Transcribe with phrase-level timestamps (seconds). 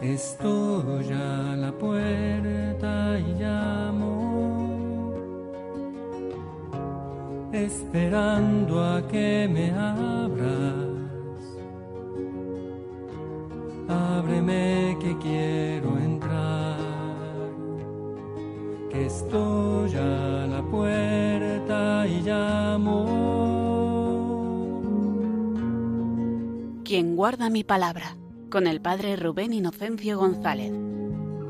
[0.00, 5.12] Estoy a la puerta y llamo,
[7.52, 10.86] esperando a que me abras.
[13.88, 16.76] Ábreme que quiero entrar,
[18.90, 23.04] que estoy a la puerta y llamo.
[26.84, 28.17] Quien guarda mi palabra
[28.50, 30.72] con el padre Rubén Inocencio González.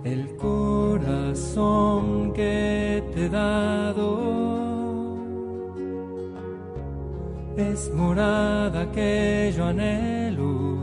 [0.05, 4.39] El corazón que te he dado
[7.57, 10.79] es morada que yo anhelo,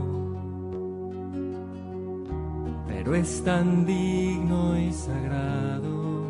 [2.88, 6.26] pero es tan digno y sagrado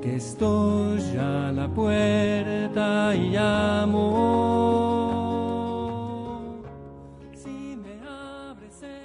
[0.00, 4.81] que estoy a la puerta y llamo.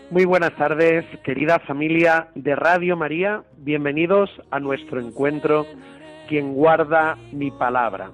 [0.09, 3.43] Muy buenas tardes, querida familia de Radio María.
[3.57, 5.65] Bienvenidos a nuestro encuentro,
[6.29, 8.11] quien guarda mi palabra.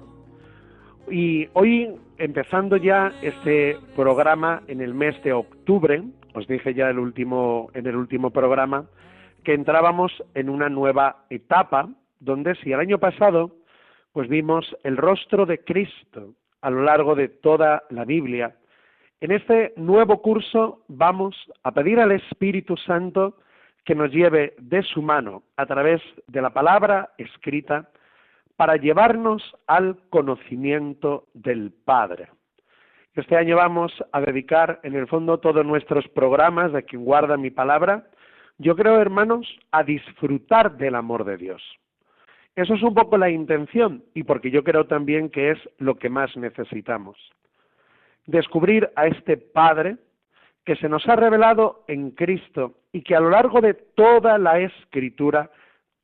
[1.08, 6.02] Y hoy, empezando ya este programa en el mes de octubre,
[6.34, 8.86] os dije ya el último, en el último programa,
[9.44, 13.52] que entrábamos en una nueva etapa, donde si el año pasado,
[14.12, 18.56] pues vimos el rostro de Cristo a lo largo de toda la Biblia,
[19.20, 23.38] en este nuevo curso vamos a pedir al Espíritu Santo
[23.84, 27.90] que nos lleve de su mano a través de la palabra escrita
[28.56, 32.28] para llevarnos al conocimiento del Padre.
[33.14, 37.50] Este año vamos a dedicar en el fondo todos nuestros programas de quien guarda mi
[37.50, 38.08] palabra,
[38.58, 41.62] yo creo, hermanos, a disfrutar del amor de Dios.
[42.56, 46.08] Eso es un poco la intención y porque yo creo también que es lo que
[46.08, 47.16] más necesitamos
[48.26, 49.96] descubrir a este Padre
[50.64, 54.58] que se nos ha revelado en Cristo y que a lo largo de toda la
[54.60, 55.50] escritura,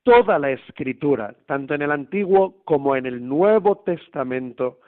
[0.02, 4.80] toda la escritura, tanto en el Antiguo como en el Nuevo Testamento,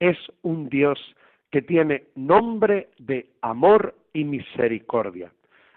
[0.00, 0.98] es un Dios
[1.50, 5.32] que tiene nombre de amor y misericordia.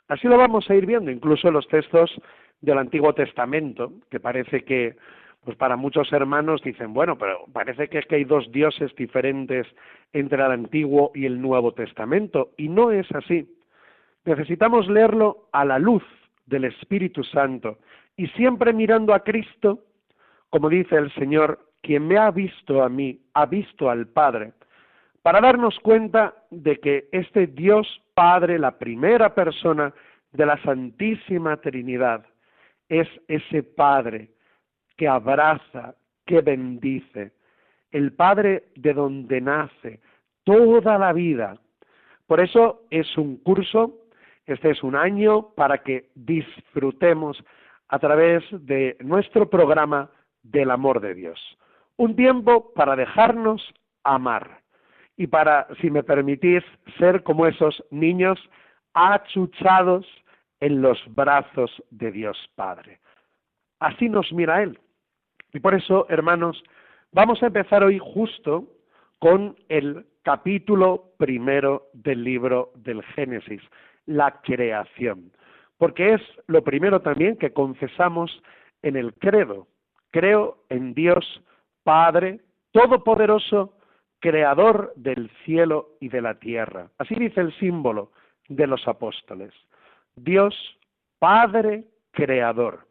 [0.08, 2.12] Así lo vamos a ir viendo, incluso en los textos
[2.62, 4.96] del Antiguo Testamento, que parece que
[5.44, 9.68] pues para muchos hermanos dicen, bueno, pero parece que es que hay dos dioses diferentes
[10.14, 13.48] entre el Antiguo y el Nuevo Testamento, y no es así.
[14.26, 16.04] Necesitamos leerlo a la luz
[16.46, 17.80] del Espíritu Santo
[18.16, 19.80] y siempre mirando a Cristo,
[20.50, 24.54] como dice el Señor, quien me ha visto a mí, ha visto al Padre,
[25.22, 29.94] para darnos cuenta de que este Dios Padre, la primera persona
[30.32, 32.26] de la Santísima Trinidad,
[32.88, 34.33] es ese Padre
[35.04, 37.34] que abraza, que bendice,
[37.92, 40.00] el Padre de donde nace
[40.46, 41.58] toda la vida.
[42.26, 44.06] Por eso es un curso,
[44.46, 47.44] este es un año para que disfrutemos
[47.90, 50.10] a través de nuestro programa
[50.42, 51.58] del amor de Dios.
[51.98, 53.62] Un tiempo para dejarnos
[54.06, 54.62] amar
[55.18, 56.64] y para, si me permitís,
[56.98, 58.40] ser como esos niños
[58.94, 60.06] achuchados
[60.62, 63.02] en los brazos de Dios Padre.
[63.82, 64.80] Así nos mira Él.
[65.54, 66.62] Y por eso, hermanos,
[67.12, 68.68] vamos a empezar hoy justo
[69.20, 73.62] con el capítulo primero del libro del Génesis,
[74.06, 75.32] la creación,
[75.78, 78.42] porque es lo primero también que confesamos
[78.82, 79.68] en el credo.
[80.12, 81.42] Creo en Dios
[81.84, 83.78] Padre Todopoderoso,
[84.20, 86.90] Creador del cielo y de la tierra.
[86.98, 88.12] Así dice el símbolo
[88.48, 89.54] de los apóstoles.
[90.16, 90.56] Dios
[91.20, 92.88] Padre Creador.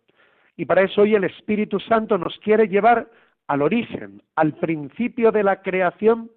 [0.63, 3.11] Y para eso hoy el Espíritu Santo nos quiere llevar
[3.49, 6.31] al origen, al principio de la creación,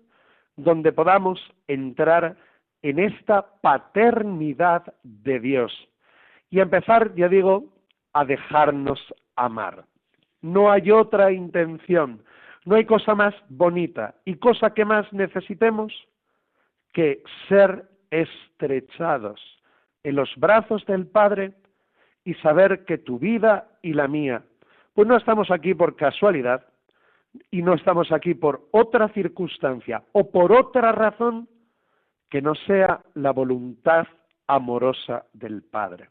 [0.55, 2.35] donde podamos entrar
[2.81, 5.71] en esta paternidad de Dios
[6.49, 7.65] y empezar, ya digo,
[8.13, 8.99] a dejarnos
[9.35, 9.85] amar.
[10.41, 12.23] No hay otra intención,
[12.65, 15.93] no hay cosa más bonita y cosa que más necesitemos
[16.93, 19.39] que ser estrechados
[20.01, 21.53] en los brazos del Padre
[22.25, 24.43] y saber que tu vida y la mía,
[24.93, 26.65] pues no estamos aquí por casualidad
[27.51, 31.47] y no estamos aquí por otra circunstancia o por otra razón
[32.29, 34.07] que no sea la voluntad
[34.47, 36.09] amorosa del Padre.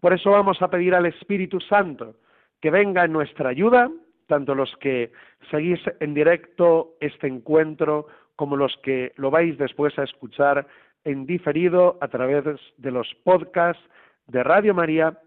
[0.00, 2.16] Por eso vamos a pedir al Espíritu Santo
[2.60, 3.90] que venga en nuestra ayuda,
[4.26, 5.12] tanto los que
[5.50, 8.06] seguís en directo este encuentro
[8.36, 10.66] como los que lo vais después a escuchar
[11.04, 12.44] en diferido a través
[12.76, 13.82] de los podcasts
[14.26, 15.18] de Radio María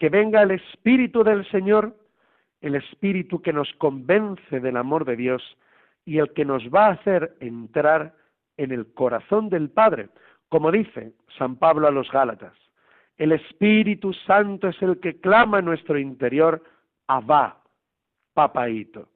[0.00, 1.94] que venga el Espíritu del Señor,
[2.62, 5.42] el Espíritu que nos convence del amor de Dios
[6.06, 8.14] y el que nos va a hacer entrar
[8.56, 10.08] en el corazón del Padre,
[10.48, 12.54] como dice San Pablo a los Gálatas.
[13.18, 16.64] El Espíritu Santo es el que clama en nuestro interior,
[17.06, 17.62] Abba,
[18.32, 19.06] papaito.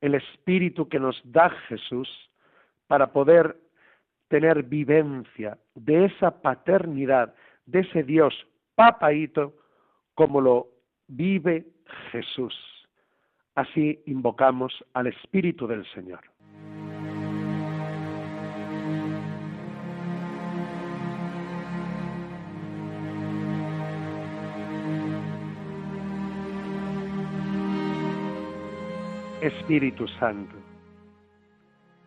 [0.00, 2.08] El Espíritu que nos da Jesús
[2.86, 3.56] para poder
[4.28, 7.34] tener vivencia de esa paternidad,
[7.66, 8.46] de ese Dios
[8.76, 9.54] papaito,
[10.14, 10.68] como lo
[11.08, 11.66] vive
[12.10, 12.54] Jesús.
[13.54, 16.20] Así invocamos al Espíritu del Señor.
[29.42, 30.54] Espíritu Santo,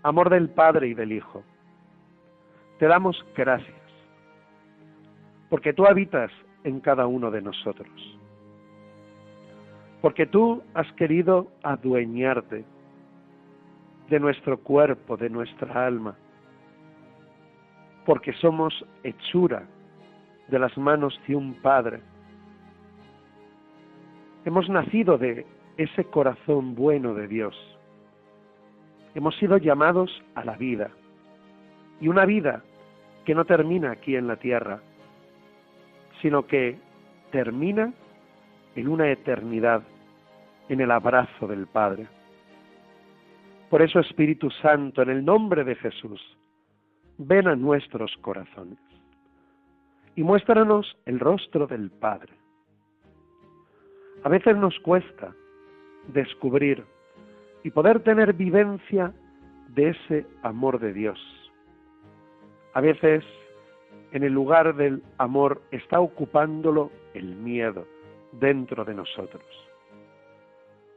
[0.03, 1.43] amor del Padre y del Hijo,
[2.79, 3.75] te damos gracias,
[5.49, 6.31] porque tú habitas
[6.65, 7.87] en cada uno de nosotros,
[10.01, 12.65] porque tú has querido adueñarte
[14.09, 16.17] de nuestro cuerpo, de nuestra alma,
[18.05, 18.73] porque somos
[19.03, 19.63] hechura
[20.47, 22.01] de las manos de un Padre.
[24.43, 25.45] Hemos nacido de
[25.77, 27.55] ese corazón bueno de Dios.
[29.13, 30.89] Hemos sido llamados a la vida,
[32.01, 32.63] y una vida
[33.23, 34.81] que no termina aquí en la tierra,
[36.21, 36.77] sino que
[37.31, 37.93] termina
[38.75, 39.83] en una eternidad,
[40.69, 42.07] en el abrazo del Padre.
[43.69, 46.21] Por eso, Espíritu Santo, en el nombre de Jesús,
[47.17, 48.77] ven a nuestros corazones
[50.15, 52.33] y muéstranos el rostro del Padre.
[54.23, 55.33] A veces nos cuesta
[56.07, 56.83] descubrir
[57.63, 59.13] y poder tener vivencia
[59.69, 61.19] de ese amor de Dios.
[62.73, 63.23] A veces
[64.15, 67.85] en el lugar del amor está ocupándolo el miedo
[68.31, 69.43] dentro de nosotros.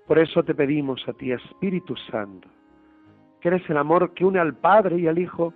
[0.07, 2.47] Por eso te pedimos a ti, Espíritu Santo,
[3.41, 5.53] que eres el amor que une al Padre y al Hijo,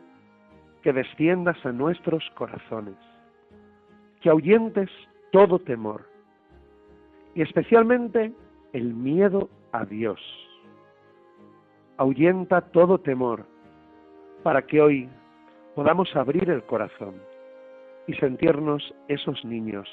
[0.82, 2.97] que desciendas a nuestros corazones,
[4.20, 4.91] que ahuyentes
[5.31, 6.05] todo temor
[7.37, 8.32] y especialmente
[8.73, 10.20] el miedo a Dios.
[11.97, 13.47] Ahuyenta todo temor
[14.43, 15.08] para que hoy
[15.76, 17.31] podamos abrir el corazón
[18.07, 19.89] y sentirnos esos niños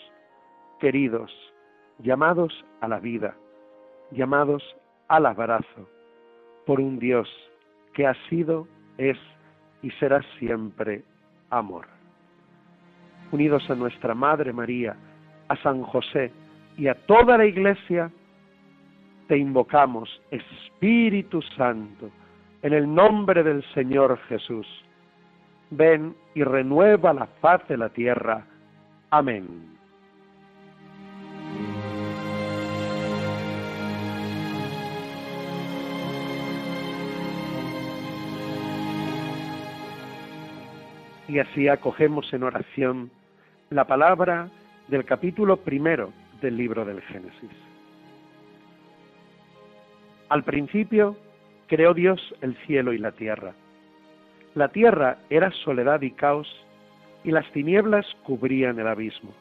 [0.80, 1.32] queridos,
[2.00, 3.36] llamados a la vida,
[4.12, 4.64] llamados
[5.08, 5.90] al abrazo
[6.66, 7.28] por un Dios
[7.94, 8.68] que ha sido,
[8.98, 9.18] es
[9.82, 11.04] y será siempre
[11.50, 11.88] amor.
[13.32, 14.96] Unidos a nuestra Madre María,
[15.48, 16.32] a San José
[16.78, 18.12] y a toda la Iglesia,
[19.28, 22.10] te invocamos, Espíritu Santo,
[22.62, 24.68] en el nombre del Señor Jesús.
[25.72, 28.46] Ven y renueva la faz de la tierra.
[29.12, 29.78] Amén.
[41.28, 43.12] Y así acogemos en oración
[43.70, 44.50] la palabra
[44.88, 46.12] del capítulo primero
[46.42, 47.52] del libro del Génesis.
[50.30, 51.16] Al principio
[51.68, 53.54] creó Dios el cielo y la tierra.
[54.60, 56.54] La tierra era soledad y caos,
[57.24, 59.32] y las tinieblas cubrían el abismo.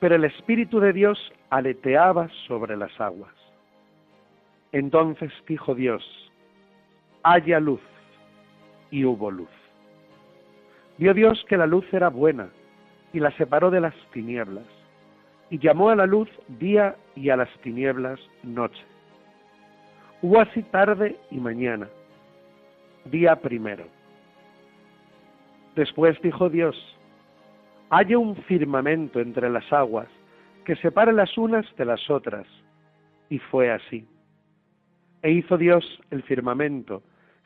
[0.00, 1.18] Pero el Espíritu de Dios
[1.50, 3.34] aleteaba sobre las aguas.
[4.72, 6.02] Entonces dijo Dios,
[7.24, 7.82] haya luz,
[8.90, 9.50] y hubo luz.
[10.96, 12.48] Vio Dios que la luz era buena,
[13.12, 14.64] y la separó de las tinieblas,
[15.50, 18.82] y llamó a la luz día y a las tinieblas noche.
[20.22, 21.86] Hubo así tarde y mañana,
[23.04, 23.94] día primero.
[25.76, 26.74] Después dijo Dios,
[27.90, 30.08] haya un firmamento entre las aguas
[30.64, 32.46] que separe las unas de las otras.
[33.28, 34.06] Y fue así.
[35.22, 37.02] E hizo Dios el firmamento,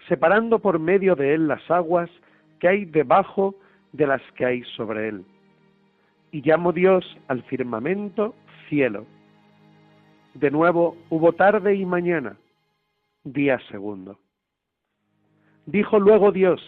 [0.08, 2.08] separando por medio de él las aguas
[2.60, 3.56] que hay debajo
[3.92, 5.24] de las que hay sobre él.
[6.30, 8.34] Y llamó Dios al firmamento
[8.68, 9.06] cielo.
[10.34, 12.36] De nuevo hubo tarde y mañana,
[13.24, 14.20] día segundo.
[15.66, 16.60] Dijo luego Dios,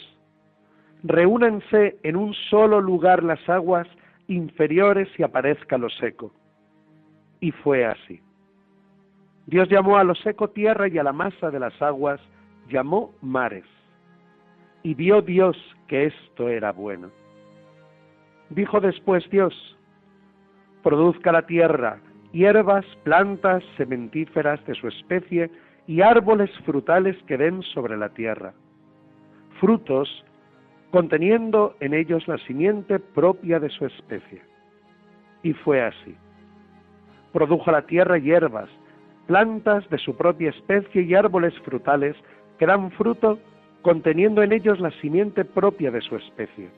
[1.03, 3.87] reúnanse en un solo lugar las aguas
[4.29, 6.33] inferiores y aparezca lo seco.
[7.41, 8.21] Y fue así.
[9.47, 12.21] Dios llamó a lo seco tierra y a la masa de las aguas
[12.69, 13.65] llamó mares.
[14.83, 15.57] Y vio Dios
[15.89, 17.11] que esto era bueno.
[18.51, 19.55] Dijo después Dios,
[20.83, 22.01] produzca la tierra
[22.33, 25.51] hierbas, plantas sementíferas de su especie,
[25.87, 28.55] y árboles frutales que den sobre la tierra,
[29.61, 30.25] frutos
[30.93, 34.43] conteniendo en ellos la simiente propia de su especie.
[35.43, 36.15] Y fue así.
[37.33, 38.69] Produjo la tierra hierbas,
[39.27, 42.15] plantas de su propia especie y árboles frutales
[42.59, 43.39] que dan fruto
[43.81, 46.69] conteniendo en ellos la simiente propia de su especie.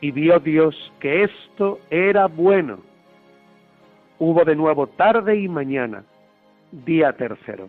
[0.00, 2.78] Y vio Dios que esto era bueno.
[4.18, 6.02] Hubo de nuevo tarde y mañana,
[6.72, 7.68] día tercero.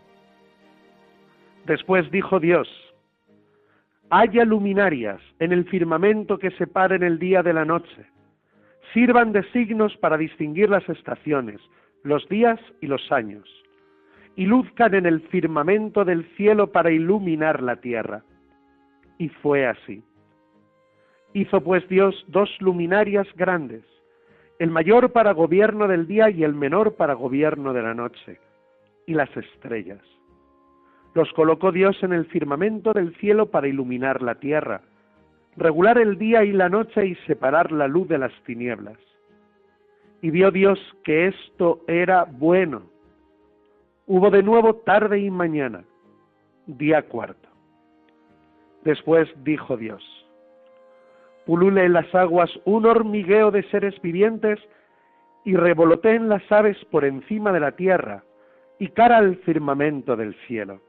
[1.66, 2.70] Después dijo Dios,
[4.10, 8.06] haya luminarias en el firmamento que separen el día de la noche,
[8.94, 11.60] sirvan de signos para distinguir las estaciones,
[12.04, 13.48] los días y los años,
[14.36, 18.24] y luzcan en el firmamento del cielo para iluminar la tierra.
[19.18, 20.04] Y fue así.
[21.34, 23.84] Hizo pues Dios dos luminarias grandes,
[24.60, 28.40] el mayor para gobierno del día y el menor para gobierno de la noche,
[29.06, 30.02] y las estrellas.
[31.16, 34.82] Los colocó Dios en el firmamento del cielo para iluminar la tierra,
[35.56, 38.98] regular el día y la noche y separar la luz de las tinieblas.
[40.22, 42.84] Y vio Dios que esto era bueno.
[44.08, 45.86] Hubo de nuevo tarde y mañana,
[46.68, 47.48] día cuarto.
[48.84, 50.04] Después dijo Dios,
[51.46, 54.60] pulule en las aguas un hormigueo de seres vivientes
[55.46, 58.26] y revoloteen las aves por encima de la tierra
[58.80, 60.82] y cara al firmamento del cielo.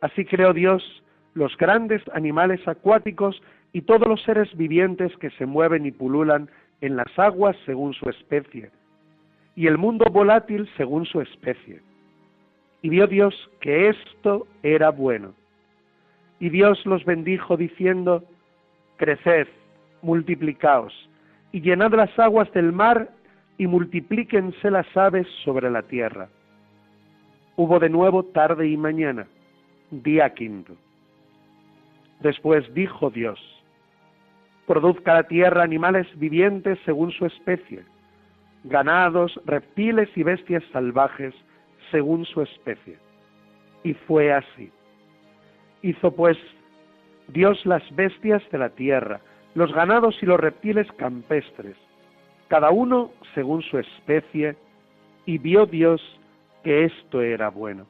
[0.00, 1.02] Así creó Dios
[1.34, 6.48] los grandes animales acuáticos y todos los seres vivientes que se mueven y pululan
[6.80, 8.70] en las aguas según su especie,
[9.54, 11.80] y el mundo volátil según su especie.
[12.82, 15.34] Y vio Dios que esto era bueno.
[16.38, 18.24] Y Dios los bendijo diciendo,
[18.96, 19.48] Creced,
[20.02, 20.92] multiplicaos,
[21.52, 23.10] y llenad las aguas del mar,
[23.58, 26.28] y multiplíquense las aves sobre la tierra.
[27.56, 29.26] Hubo de nuevo tarde y mañana,
[29.90, 30.74] día quinto.
[32.20, 33.38] Después dijo Dios,
[34.66, 37.84] produzca la tierra animales vivientes según su especie,
[38.64, 41.34] ganados, reptiles y bestias salvajes
[41.90, 42.98] según su especie.
[43.84, 44.72] Y fue así.
[45.82, 46.36] Hizo pues
[47.28, 49.20] Dios las bestias de la tierra,
[49.54, 51.76] los ganados y los reptiles campestres,
[52.48, 54.56] cada uno según su especie,
[55.26, 56.00] y vio Dios
[56.62, 57.86] que esto era bueno.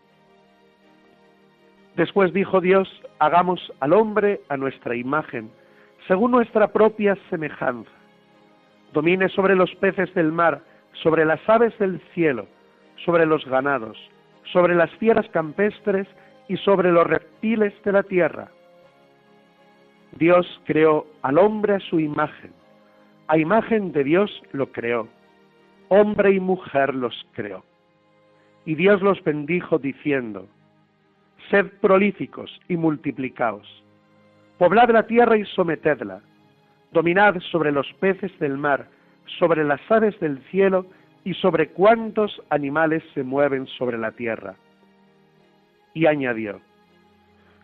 [1.97, 2.89] Después dijo Dios,
[3.19, 5.51] hagamos al hombre a nuestra imagen,
[6.07, 7.91] según nuestra propia semejanza.
[8.93, 10.61] Domine sobre los peces del mar,
[11.03, 12.47] sobre las aves del cielo,
[13.05, 13.99] sobre los ganados,
[14.53, 16.07] sobre las fieras campestres
[16.49, 18.49] y sobre los reptiles de la tierra.
[20.19, 22.53] Dios creó al hombre a su imagen.
[23.29, 25.09] A imagen de Dios lo creó.
[25.89, 27.65] Hombre y mujer los creó.
[28.67, 30.47] Y Dios los bendijo diciendo,
[31.51, 33.67] Sed prolíficos y multiplicaos.
[34.59, 36.21] Poblad la tierra y sometedla.
[36.93, 38.89] Dominad sobre los peces del mar,
[39.39, 40.87] sobre las aves del cielo
[41.25, 44.55] y sobre cuantos animales se mueven sobre la tierra.
[45.95, 46.61] Y añadió,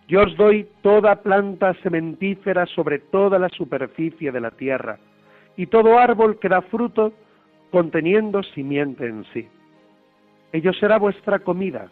[0.06, 4.98] Yo os doy toda planta sementífera sobre toda la superficie de la tierra,
[5.56, 7.12] y todo árbol que da fruto
[7.70, 9.48] conteniendo simiente en sí.
[10.52, 11.90] Ello será vuestra comida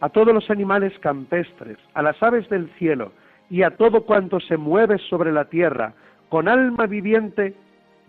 [0.00, 3.12] a todos los animales campestres, a las aves del cielo
[3.50, 5.94] y a todo cuanto se mueve sobre la tierra,
[6.28, 7.54] con alma viviente,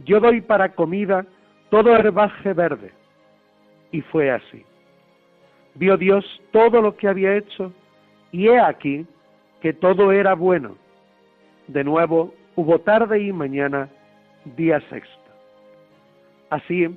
[0.06, 1.26] yo doy para comida
[1.70, 2.92] todo herbaje verde.
[3.92, 4.66] Y fue así.
[5.76, 7.72] Vio Dios todo lo que había hecho,
[8.32, 9.08] y he aquí
[9.62, 10.76] que todo era bueno.
[11.68, 13.90] De nuevo hubo tarde y mañana,
[14.58, 15.18] día sexto.
[16.50, 16.88] Así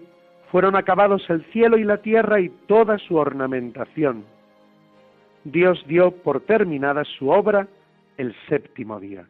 [0.51, 4.25] fueron acabados el cielo y la tierra y toda su ornamentación
[5.45, 7.67] Dios dio por terminada su obra
[8.17, 9.27] el séptimo día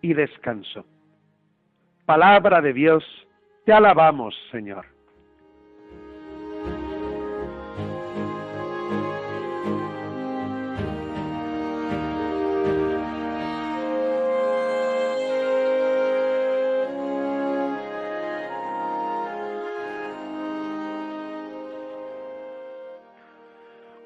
[0.00, 0.84] y descansó.
[2.06, 3.04] Palabra de Dios,
[3.64, 4.91] te alabamos, Señor.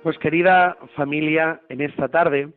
[0.06, 2.50] Pues querida familia, en esta tarde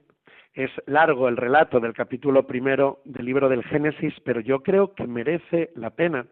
[0.53, 5.07] es largo el relato del capítulo primero del libro del Génesis, pero yo creo que
[5.07, 6.27] merece la pena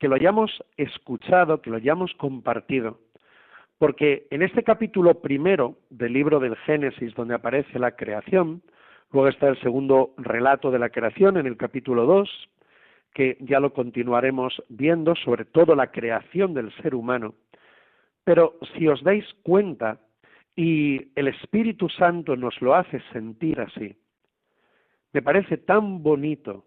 [0.00, 2.98] que lo hayamos escuchado, que lo hayamos compartido,
[3.78, 8.60] porque en este capítulo primero del libro del Génesis, donde aparece la creación,
[9.12, 12.48] luego está el segundo relato de la creación en el capítulo 2,
[13.14, 17.34] que ya lo continuaremos viendo, sobre todo la creación del ser humano.
[18.24, 20.00] Pero si os dais cuenta,
[20.56, 23.96] y el Espíritu Santo nos lo hace sentir así.
[25.12, 26.66] Me parece tan bonito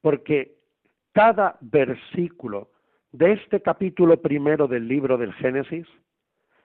[0.00, 0.56] porque
[1.12, 2.70] cada versículo
[3.12, 5.86] de este capítulo primero del libro del Génesis,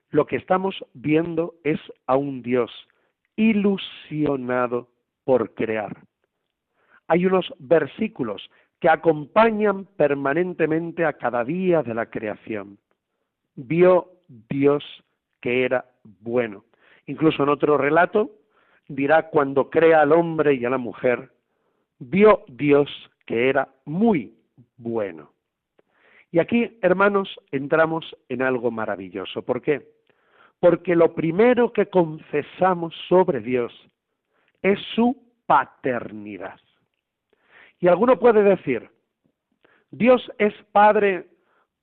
[0.10, 2.72] lo que estamos viendo es a un Dios
[3.36, 4.90] ilusionado
[5.26, 5.96] por crear.
[7.08, 8.50] Hay unos versículos
[8.80, 12.78] que acompañan permanentemente a cada día de la creación.
[13.56, 14.84] Vio Dios
[15.42, 15.86] que era
[16.22, 16.66] bueno.
[17.06, 18.32] Incluso en otro relato
[18.88, 21.32] dirá cuando crea al hombre y a la mujer,
[22.00, 22.90] vio Dios
[23.26, 24.34] que era muy
[24.78, 25.32] bueno.
[26.32, 29.42] Y aquí, hermanos, entramos en algo maravilloso.
[29.44, 29.88] ¿Por qué?
[30.60, 33.74] Porque lo primero que confesamos sobre Dios
[34.62, 36.60] es su paternidad.
[37.80, 38.90] Y alguno puede decir,
[39.92, 41.28] Dios es Padre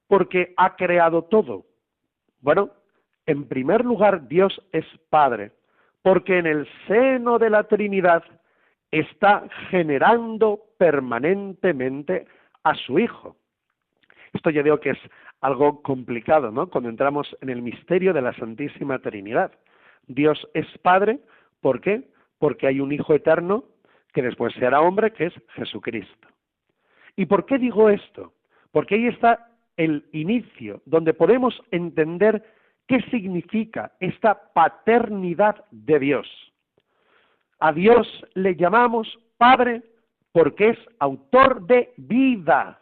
[0.07, 1.65] porque ha creado todo.
[2.41, 2.71] Bueno,
[3.27, 5.53] en primer lugar, Dios es Padre
[6.05, 8.23] porque en el seno de la Trinidad
[8.91, 12.27] está generando permanentemente
[12.63, 13.37] a su Hijo.
[14.35, 14.99] Esto yo digo que es
[15.41, 16.69] algo complicado, ¿no?
[16.69, 19.53] Cuando entramos en el misterio de la Santísima Trinidad.
[20.07, 21.21] Dios es Padre,
[21.63, 22.03] ¿por qué?
[22.39, 23.65] Porque hay un Hijo eterno
[24.13, 26.29] que después será hombre, que es Jesucristo.
[27.17, 28.35] ¿Y por qué digo esto?
[28.73, 32.45] Porque ahí está el inicio, donde podemos entender
[32.87, 36.55] qué significa esta paternidad de Dios.
[37.61, 39.83] A Dios le llamamos Padre
[40.33, 42.81] porque es autor de vida.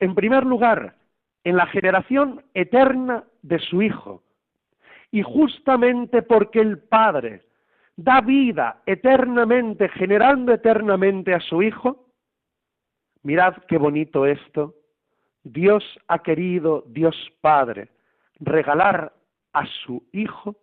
[0.00, 0.96] En primer lugar,
[1.44, 4.22] en la generación eterna de su Hijo.
[5.10, 7.42] Y justamente porque el Padre
[7.96, 12.06] da vida eternamente, generando eternamente a su Hijo,
[13.22, 14.74] mirad qué bonito esto,
[15.44, 17.88] Dios ha querido, Dios Padre,
[18.40, 19.12] regalar
[19.52, 20.56] a su Hijo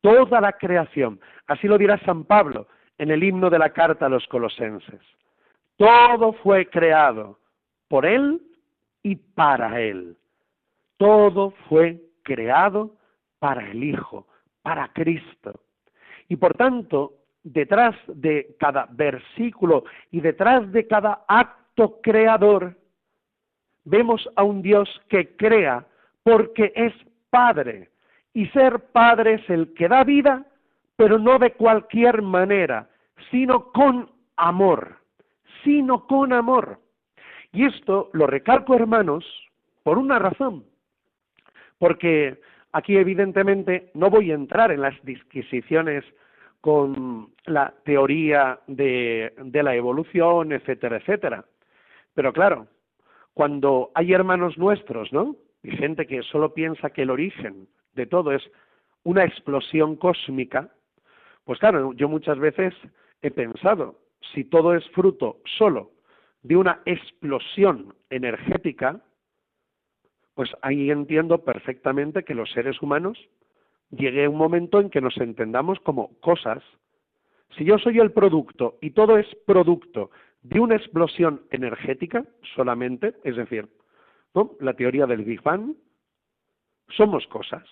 [0.00, 1.20] toda la creación.
[1.46, 2.66] Así lo dirá San Pablo
[2.98, 5.00] en el himno de la carta a los colosenses.
[5.76, 7.38] Todo fue creado
[7.88, 8.40] por Él
[9.02, 10.16] y para Él.
[10.96, 12.94] Todo fue creado
[13.38, 14.26] para el Hijo,
[14.62, 15.52] para Cristo.
[16.28, 22.76] Y por tanto, detrás de cada versículo y detrás de cada acto creador,
[23.84, 25.86] vemos a un Dios que crea
[26.24, 26.92] porque es
[27.30, 27.90] Padre.
[28.32, 30.44] Y ser Padre es el que da vida,
[30.96, 32.88] pero no de cualquier manera,
[33.30, 34.96] sino con amor,
[35.62, 36.80] sino con amor.
[37.52, 39.24] Y esto lo recalco, hermanos,
[39.84, 40.64] por una razón.
[41.78, 42.40] Porque
[42.72, 46.04] aquí evidentemente no voy a entrar en las disquisiciones
[46.60, 51.44] con la teoría de, de la evolución, etcétera, etcétera.
[52.14, 52.66] Pero claro,
[53.34, 55.36] cuando hay hermanos nuestros, ¿no?
[55.64, 58.42] Y gente que solo piensa que el origen de todo es
[59.02, 60.70] una explosión cósmica,
[61.44, 62.74] pues claro, yo muchas veces
[63.22, 63.98] he pensado,
[64.32, 65.92] si todo es fruto solo
[66.42, 69.00] de una explosión energética,
[70.34, 73.18] pues ahí entiendo perfectamente que los seres humanos
[73.90, 76.62] llegue un momento en que nos entendamos como cosas.
[77.56, 80.10] Si yo soy el producto y todo es producto
[80.42, 83.66] de una explosión energética solamente, es decir,
[84.60, 85.74] la teoría del Big Bang,
[86.96, 87.64] somos cosas.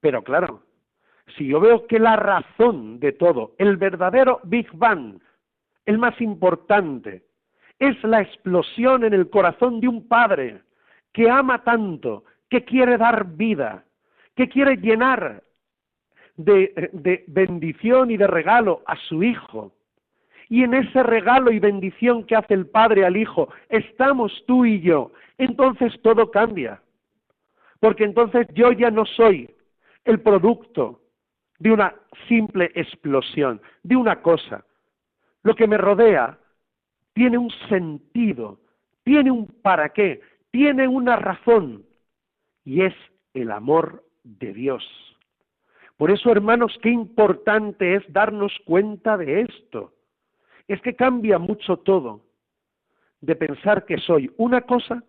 [0.00, 0.62] Pero claro,
[1.36, 5.20] si yo veo que la razón de todo, el verdadero Big Bang,
[5.84, 7.24] el más importante,
[7.78, 10.62] es la explosión en el corazón de un padre
[11.12, 13.84] que ama tanto, que quiere dar vida,
[14.34, 15.42] que quiere llenar
[16.36, 19.72] de, de, bendición y de regalo a su hijo.
[20.48, 24.80] Y en ese regalo y bendición que hace el Padre al Hijo, estamos tú y
[24.80, 25.12] yo.
[25.36, 26.80] Entonces todo cambia.
[27.80, 29.50] Porque entonces yo ya no soy
[30.04, 31.00] el producto
[31.58, 31.94] de una
[32.28, 34.64] simple explosión, de una cosa.
[35.42, 36.38] Lo que me rodea
[37.12, 38.58] tiene un sentido,
[39.04, 41.84] tiene un para qué, tiene una razón
[42.64, 42.94] y es
[43.34, 44.84] el amor de Dios.
[45.96, 49.92] Por eso, hermanos, qué importante es darnos cuenta de esto.
[50.68, 52.22] Es que cambia mucho todo
[53.20, 55.02] de pensar que soy una cosa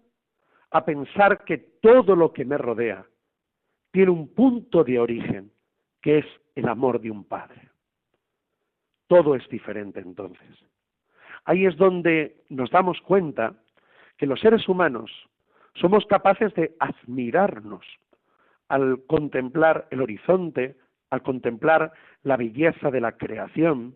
[0.72, 3.06] a pensar que todo lo que me rodea
[3.92, 5.52] tiene un punto de origen,
[6.02, 7.70] que es el amor de un padre.
[9.08, 10.48] Todo es diferente entonces.
[11.46, 13.56] Ahí es donde nos damos cuenta
[14.18, 15.12] que los seres humanos
[15.76, 17.86] somos capaces de admirarnos
[18.68, 20.78] al contemplar el horizonte,
[21.10, 21.92] al contemplar
[22.22, 23.96] la belleza de la creación,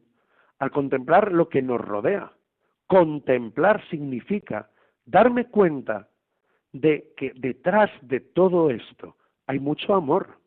[0.64, 2.32] al contemplar lo que nos rodea.
[2.88, 4.70] Contemplar significa
[5.06, 6.08] darme cuenta
[6.72, 10.38] de que detrás de todo esto hay mucho amor.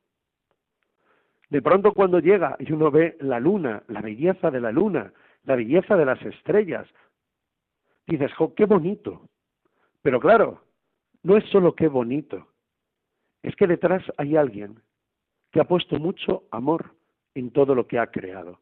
[1.50, 5.12] De pronto cuando llega y uno ve la luna, la belleza de la luna,
[5.44, 6.88] la belleza de las estrellas,
[8.06, 9.28] dices, qué bonito.
[10.00, 10.62] Pero claro,
[11.24, 12.48] no es solo qué bonito,
[13.42, 14.80] es que detrás hay alguien
[15.52, 16.94] que ha puesto mucho amor
[17.34, 18.60] en todo lo que ha creado,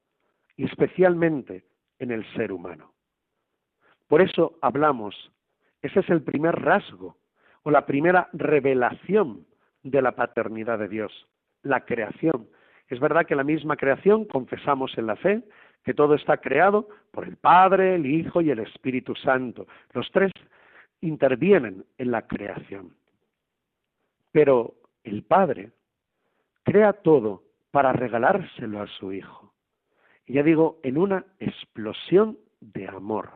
[0.57, 1.64] y especialmente
[1.99, 2.93] en el ser humano.
[4.09, 5.31] Por eso hablamos.
[5.83, 7.17] Ese es el primer rasgo
[7.62, 9.47] o la primera revelación
[9.83, 11.27] de la paternidad de Dios,
[11.62, 12.49] la creación.
[12.88, 15.43] Es verdad que la misma creación confesamos en la fe
[15.83, 19.67] que todo está creado por el Padre, el Hijo y el Espíritu Santo.
[19.93, 20.33] Los tres
[21.01, 22.95] intervienen en la creación.
[24.33, 25.73] Pero el Padre
[26.62, 29.54] crea todo para regalárselo a su Hijo.
[30.27, 33.31] Y ya digo, en una explosión de amor.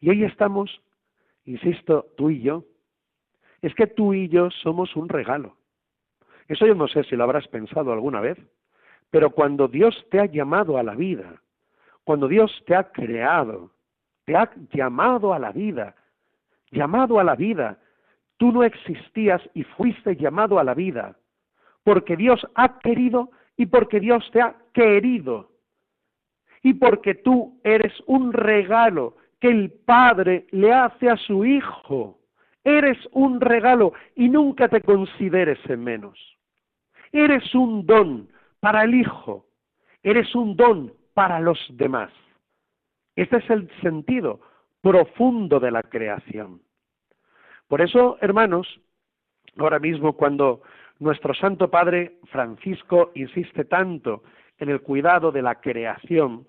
[0.00, 0.82] Y ahí estamos,
[1.44, 2.64] insisto, tú y yo.
[3.62, 5.56] Es que tú y yo somos un regalo.
[6.48, 8.38] Eso yo no sé si lo habrás pensado alguna vez,
[9.10, 11.40] pero cuando Dios te ha llamado a la vida,
[12.04, 13.70] cuando Dios te ha creado,
[14.24, 15.94] te ha llamado a la vida,
[16.70, 17.78] llamado a la vida,
[18.36, 21.16] tú no existías y fuiste llamado a la vida,
[21.82, 25.50] porque Dios ha querido y porque Dios te ha querido,
[26.64, 32.18] y porque tú eres un regalo que el Padre le hace a su Hijo.
[32.64, 36.18] Eres un regalo y nunca te consideres en menos.
[37.12, 38.28] Eres un don
[38.60, 39.44] para el Hijo.
[40.02, 42.10] Eres un don para los demás.
[43.14, 44.40] Este es el sentido
[44.80, 46.62] profundo de la creación.
[47.68, 48.80] Por eso, hermanos,
[49.58, 50.62] ahora mismo cuando
[50.98, 54.22] nuestro Santo Padre Francisco insiste tanto
[54.58, 56.46] en el cuidado de la creación,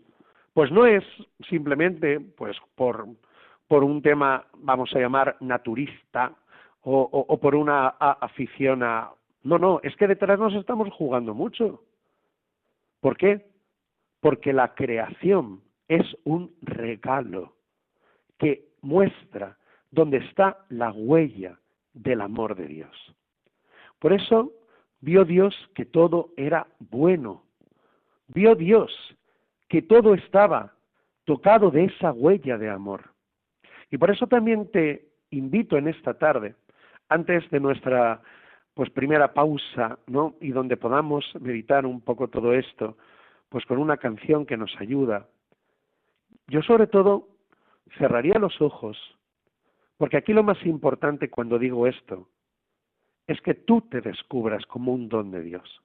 [0.56, 1.04] pues no es
[1.50, 3.06] simplemente pues por,
[3.68, 6.34] por un tema, vamos a llamar, naturista
[6.82, 9.12] o, por una afición a...
[9.44, 11.84] No, no, es que detrás nos estamos jugando mucho.
[13.02, 13.46] ¿Por qué?
[14.22, 17.54] Porque la creación es un regalo
[18.38, 19.58] que muestra
[19.92, 21.60] dónde está la huella
[21.94, 23.16] del amor de Dios.
[24.00, 24.54] Por eso
[25.02, 27.44] vio Dios que todo era bueno.
[28.30, 28.90] Vio Dios
[29.68, 30.74] que todo estaba
[31.26, 33.12] tocado de esa huella de amor.
[33.92, 36.56] Y por eso también te invito en esta tarde,
[37.10, 38.22] antes de nuestra
[38.74, 40.36] pues primera pausa, ¿no?
[40.42, 42.98] Y donde podamos meditar un poco todo esto,
[43.48, 45.28] pues con una canción que nos ayuda.
[46.48, 47.30] Yo sobre todo
[47.98, 48.98] cerraría los ojos,
[49.98, 52.28] porque aquí lo más importante cuando digo esto
[53.28, 55.82] es que tú te descubras como un don de Dios.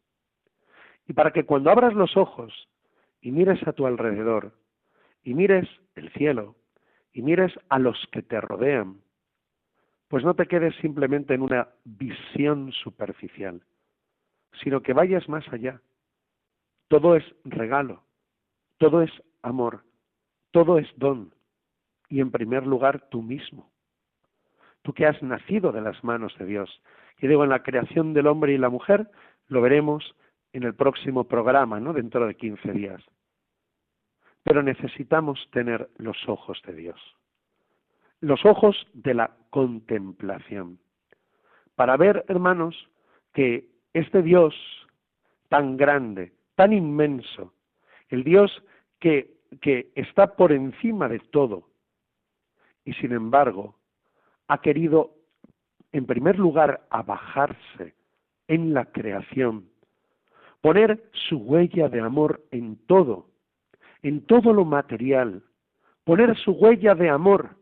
[1.06, 2.52] Y para que cuando abras los ojos
[3.20, 4.52] y mires a tu alrededor,
[5.22, 6.56] y mires el cielo,
[7.12, 9.00] y mires a los que te rodean,
[10.08, 13.62] pues no te quedes simplemente en una visión superficial,
[14.62, 15.80] sino que vayas más allá.
[16.88, 18.02] Todo es regalo,
[18.78, 19.10] todo es
[19.42, 19.84] amor,
[20.50, 21.32] todo es don,
[22.08, 23.70] y en primer lugar tú mismo.
[24.82, 26.82] Tú que has nacido de las manos de Dios.
[27.18, 29.10] Y digo, en la creación del hombre y la mujer,
[29.46, 30.16] lo veremos
[30.52, 31.92] en el próximo programa, ¿no?
[31.92, 33.02] Dentro de 15 días.
[34.42, 37.00] Pero necesitamos tener los ojos de Dios
[38.20, 40.78] los ojos de la contemplación,
[41.74, 42.76] para ver, hermanos,
[43.32, 44.54] que este Dios
[45.48, 47.54] tan grande, tan inmenso,
[48.10, 48.62] el Dios
[48.98, 51.68] que, que está por encima de todo,
[52.84, 53.76] y sin embargo
[54.48, 55.14] ha querido,
[55.92, 57.94] en primer lugar, abajarse
[58.48, 59.69] en la creación,
[60.60, 63.26] poner su huella de amor en todo,
[64.02, 65.42] en todo lo material,
[66.04, 67.56] poner su huella de amor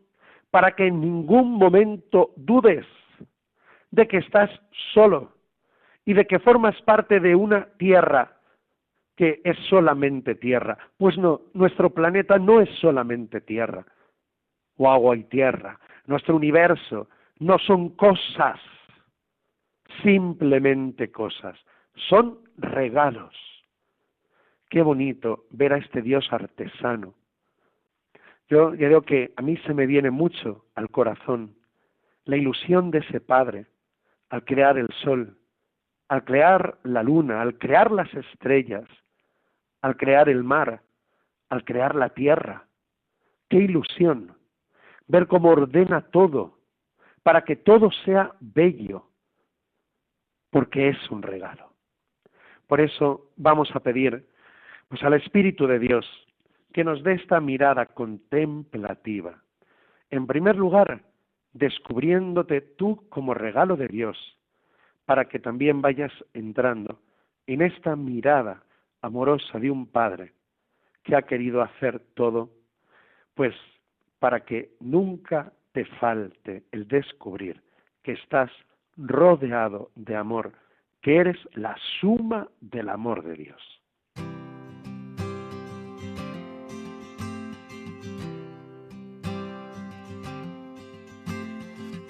[0.51, 2.85] para que en ningún momento dudes
[3.91, 4.49] de que estás
[4.93, 5.33] solo
[6.05, 8.39] y de que formas parte de una tierra
[9.15, 10.77] que es solamente tierra.
[10.97, 13.85] Pues no, nuestro planeta no es solamente tierra,
[14.77, 15.79] o agua y tierra.
[16.07, 17.09] Nuestro universo
[17.39, 18.59] no son cosas,
[20.01, 21.59] simplemente cosas,
[22.07, 23.35] son regalos.
[24.69, 27.15] Qué bonito ver a este Dios artesano
[28.49, 31.55] yo digo que a mí se me viene mucho al corazón
[32.25, 33.67] la ilusión de ese Padre
[34.29, 35.37] al crear el sol,
[36.07, 38.85] al crear la luna, al crear las estrellas,
[39.81, 40.81] al crear el mar,
[41.49, 42.65] al crear la tierra.
[43.49, 44.35] Qué ilusión
[45.07, 46.57] ver cómo ordena todo
[47.21, 49.05] para que todo sea bello,
[50.49, 51.68] porque es un regalo.
[52.69, 54.27] Por eso vamos a pedir
[54.89, 56.05] pues al Espíritu de Dios
[56.71, 59.41] que nos dé esta mirada contemplativa.
[60.11, 61.01] En primer lugar,
[61.51, 64.37] descubriéndote tú como regalo de Dios,
[65.05, 66.99] para que también vayas entrando
[67.47, 68.61] en esta mirada
[69.01, 70.33] amorosa de un Padre
[71.01, 72.51] que ha querido hacer todo,
[73.33, 73.55] pues
[74.19, 77.63] para que nunca te falte el descubrir
[78.03, 78.51] que estás
[78.95, 80.53] rodeado de amor,
[81.01, 83.61] que eres la suma del amor de Dios.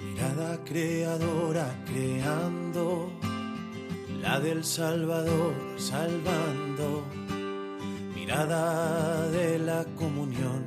[0.02, 3.12] Mirada creadora creando,
[4.22, 7.04] la del Salvador salvando,
[8.16, 10.64] mirada de la comunión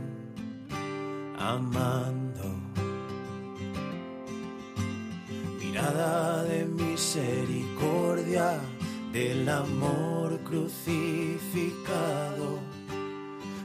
[1.38, 2.21] amando
[5.90, 8.60] de misericordia
[9.12, 11.00] del amor crucificado,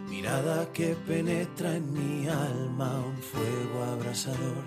[0.09, 4.63] mirada que penetra en mi alma un fuego abrasador.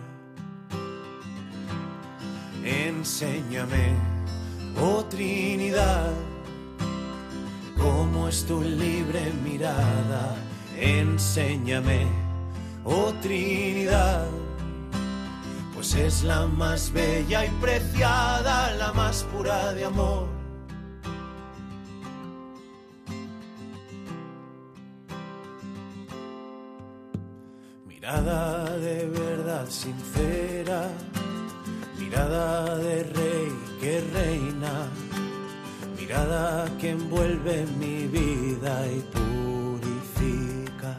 [2.64, 3.96] Enséñame,
[4.80, 6.12] oh Trinidad,
[7.76, 10.36] cómo es tu libre mirada.
[10.78, 12.06] Enséñame,
[12.84, 14.28] oh Trinidad,
[15.80, 20.28] pues es la más bella y preciada, la más pura de amor
[27.88, 30.86] Mirada de verdad sincera,
[31.98, 34.86] mirada de rey que reina,
[35.98, 40.98] mirada que envuelve mi vida y purifica.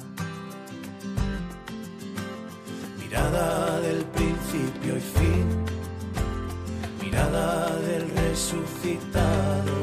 [2.98, 4.11] Mirada del
[5.02, 5.46] fin,
[7.02, 9.76] mirada del resucitado,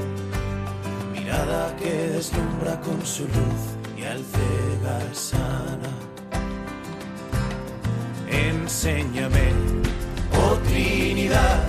[1.12, 3.62] mirada que deslumbra con su luz
[3.96, 5.92] y al cega sana.
[8.30, 9.46] Enséñame,
[10.40, 11.64] oh Trinidad,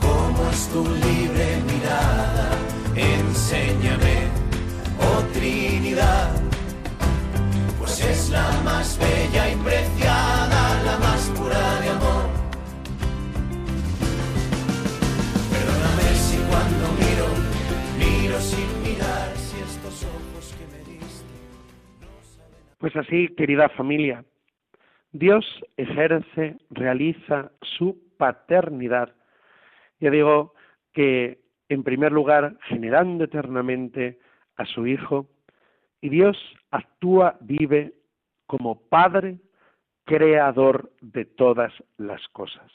[0.00, 2.48] cómo es tu libre mirada,
[2.94, 4.16] enséñame,
[5.08, 6.30] oh Trinidad,
[7.78, 10.35] pues es la más bella y preciada,
[22.78, 24.24] Pues así, querida familia,
[25.12, 25.44] Dios
[25.76, 29.14] ejerce, realiza su paternidad.
[29.98, 30.54] Ya digo
[30.92, 34.18] que, en primer lugar, generando eternamente
[34.56, 35.28] a su Hijo,
[36.00, 36.36] y Dios
[36.70, 37.94] actúa, vive
[38.46, 39.38] como Padre,
[40.04, 42.70] creador de todas las cosas.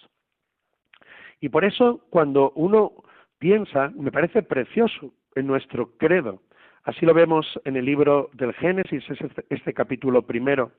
[1.39, 2.91] Y por eso, cuando uno
[3.39, 6.41] piensa, me parece precioso en nuestro credo,
[6.84, 10.72] así lo vemos en el libro del Génesis, es este, este capítulo primero,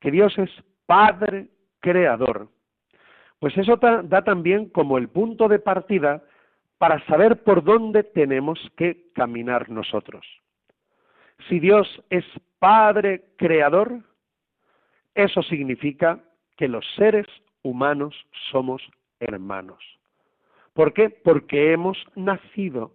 [0.00, 0.50] que Dios es
[0.86, 1.48] Padre
[1.80, 2.48] Creador.
[3.38, 6.22] Pues eso da también como el punto de partida
[6.78, 10.26] para saber por dónde tenemos que caminar nosotros.
[11.48, 12.24] Si Dios es
[12.58, 14.00] Padre Creador,
[15.14, 16.20] eso significa
[16.56, 17.26] que los seres
[17.62, 18.14] humanos
[18.50, 18.82] somos
[19.20, 19.82] hermanos.
[20.72, 21.10] ¿Por qué?
[21.10, 22.92] Porque hemos nacido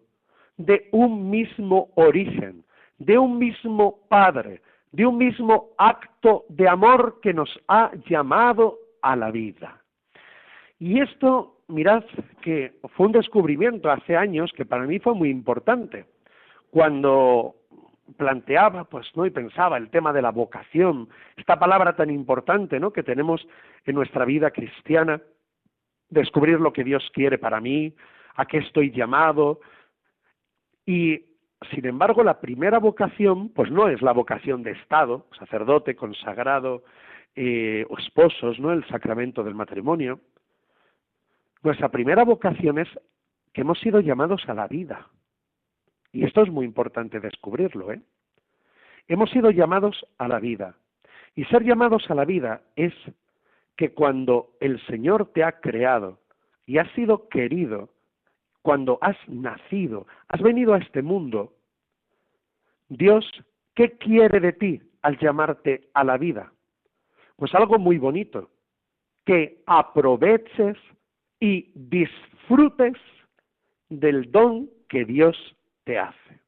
[0.59, 2.63] de un mismo origen,
[2.97, 9.15] de un mismo Padre, de un mismo acto de amor que nos ha llamado a
[9.15, 9.81] la vida.
[10.77, 12.03] Y esto, mirad,
[12.41, 16.05] que fue un descubrimiento hace años que para mí fue muy importante.
[16.71, 17.55] Cuando
[18.17, 19.25] planteaba, pues, ¿no?
[19.25, 22.91] y pensaba el tema de la vocación, esta palabra tan importante, ¿no?
[22.91, 23.47] que tenemos
[23.85, 25.21] en nuestra vida cristiana,
[26.09, 27.93] descubrir lo que Dios quiere para mí,
[28.35, 29.61] a qué estoy llamado,
[30.89, 31.23] y
[31.69, 36.83] sin embargo, la primera vocación, pues no es la vocación de Estado, sacerdote, consagrado,
[37.35, 38.71] eh, esposos, ¿no?
[38.73, 40.19] El sacramento del matrimonio.
[41.61, 42.87] Nuestra primera vocación es
[43.53, 45.05] que hemos sido llamados a la vida.
[46.11, 48.01] Y esto es muy importante descubrirlo, ¿eh?
[49.07, 50.73] Hemos sido llamados a la vida.
[51.35, 52.95] Y ser llamados a la vida es
[53.75, 56.17] que cuando el Señor te ha creado
[56.65, 57.89] y has sido querido
[58.61, 61.53] cuando has nacido, has venido a este mundo,
[62.89, 63.25] Dios,
[63.75, 66.51] ¿qué quiere de ti al llamarte a la vida?
[67.35, 68.49] Pues algo muy bonito,
[69.25, 70.77] que aproveches
[71.39, 72.97] y disfrutes
[73.89, 75.37] del don que Dios
[75.83, 76.39] te hace.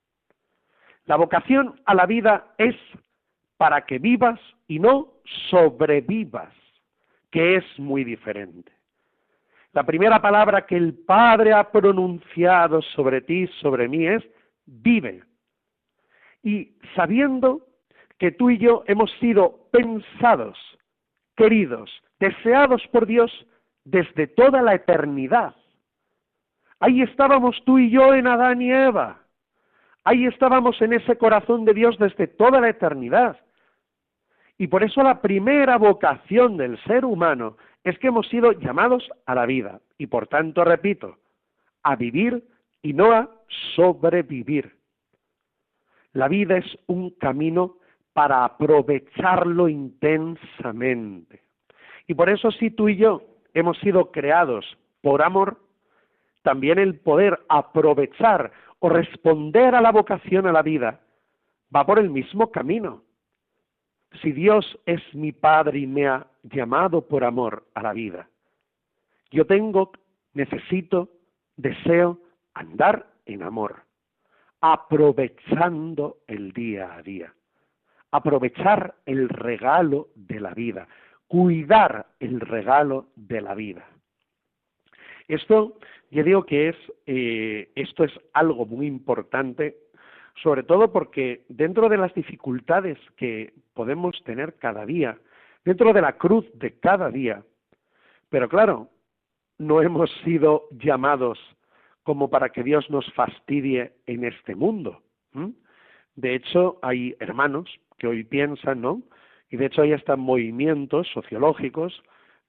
[1.06, 2.76] La vocación a la vida es
[3.58, 5.14] para que vivas y no
[5.50, 6.54] sobrevivas,
[7.30, 8.72] que es muy diferente.
[9.74, 14.24] La primera palabra que el Padre ha pronunciado sobre ti, sobre mí, es
[14.66, 15.24] vive.
[16.44, 17.62] Y sabiendo
[18.18, 20.58] que tú y yo hemos sido pensados,
[21.36, 23.32] queridos, deseados por Dios
[23.86, 25.56] desde toda la eternidad.
[26.80, 29.22] Ahí estábamos tú y yo en Adán y Eva.
[30.04, 33.40] Ahí estábamos en ese corazón de Dios desde toda la eternidad.
[34.58, 39.36] Y por eso la primera vocación del ser humano es que hemos sido llamados a
[39.36, 41.18] la vida y por tanto, repito,
[41.84, 42.44] a vivir
[42.82, 43.30] y no a
[43.76, 44.76] sobrevivir.
[46.14, 47.78] La vida es un camino
[48.14, 51.42] para aprovecharlo intensamente.
[52.08, 54.66] Y por eso si tú y yo hemos sido creados
[55.02, 55.60] por amor,
[56.44, 61.00] también el poder aprovechar o responder a la vocación a la vida
[61.74, 63.04] va por el mismo camino.
[64.22, 68.28] Si Dios es mi Padre y me ha llamado por amor a la vida,
[69.32, 69.92] yo tengo,
[70.34, 71.10] necesito,
[71.56, 72.20] deseo
[72.54, 73.84] andar en amor,
[74.60, 77.34] aprovechando el día a día,
[78.12, 80.88] aprovechar el regalo de la vida,
[81.28, 83.88] cuidar el regalo de la vida.
[85.30, 85.78] Esto,
[86.10, 89.78] yo digo que es, eh, esto es algo muy importante,
[90.42, 95.18] sobre todo porque dentro de las dificultades que podemos tener cada día,
[95.64, 97.44] dentro de la cruz de cada día,
[98.30, 98.90] pero claro,
[99.58, 101.38] no hemos sido llamados
[102.04, 105.02] como para que Dios nos fastidie en este mundo.
[106.16, 109.04] De hecho, hay hermanos que hoy piensan, ¿no?
[109.50, 112.02] Y de hecho hay hasta movimientos sociológicos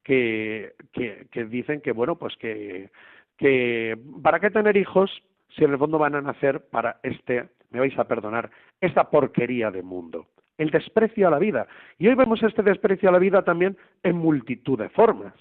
[0.02, 2.90] que, que, dicen que, bueno, pues que,
[3.36, 5.10] que, ¿para qué tener hijos
[5.50, 9.70] si en el fondo van a nacer para este, me vais a perdonar, esta porquería
[9.70, 10.28] de mundo?
[10.58, 11.66] El desprecio a la vida.
[11.98, 15.34] Y hoy vemos este desprecio a la vida también en multitud de formas,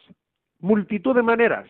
[0.59, 1.69] multitud de maneras,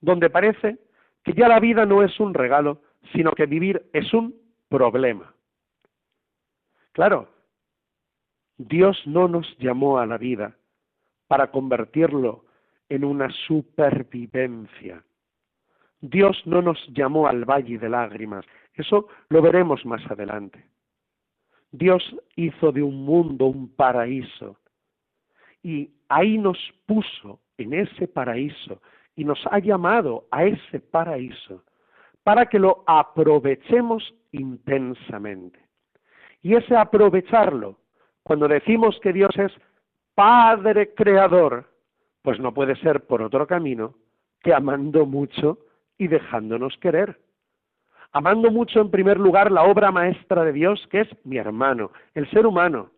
[0.00, 0.78] donde parece
[1.22, 2.80] que ya la vida no es un regalo,
[3.12, 4.34] sino que vivir es un
[4.68, 5.34] problema.
[6.92, 7.28] Claro,
[8.56, 10.56] Dios no nos llamó a la vida
[11.26, 12.44] para convertirlo
[12.88, 15.02] en una supervivencia.
[16.00, 20.64] Dios no nos llamó al valle de lágrimas, eso lo veremos más adelante.
[21.72, 22.02] Dios
[22.36, 24.56] hizo de un mundo un paraíso
[25.62, 28.80] y ahí nos puso en ese paraíso
[29.16, 31.64] y nos ha llamado a ese paraíso
[32.22, 35.58] para que lo aprovechemos intensamente.
[36.42, 37.78] Y ese aprovecharlo,
[38.22, 39.52] cuando decimos que Dios es
[40.14, 41.68] Padre Creador,
[42.22, 43.94] pues no puede ser por otro camino
[44.42, 45.58] que amando mucho
[45.98, 47.18] y dejándonos querer.
[48.12, 52.28] Amando mucho en primer lugar la obra maestra de Dios, que es mi hermano, el
[52.30, 52.90] ser humano,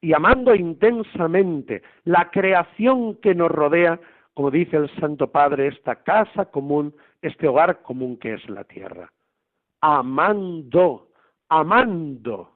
[0.00, 3.98] y amando intensamente la creación que nos rodea,
[4.34, 9.10] como dice el Santo Padre, esta casa común, este hogar común que es la tierra.
[9.80, 11.08] Amando,
[11.48, 12.52] amando,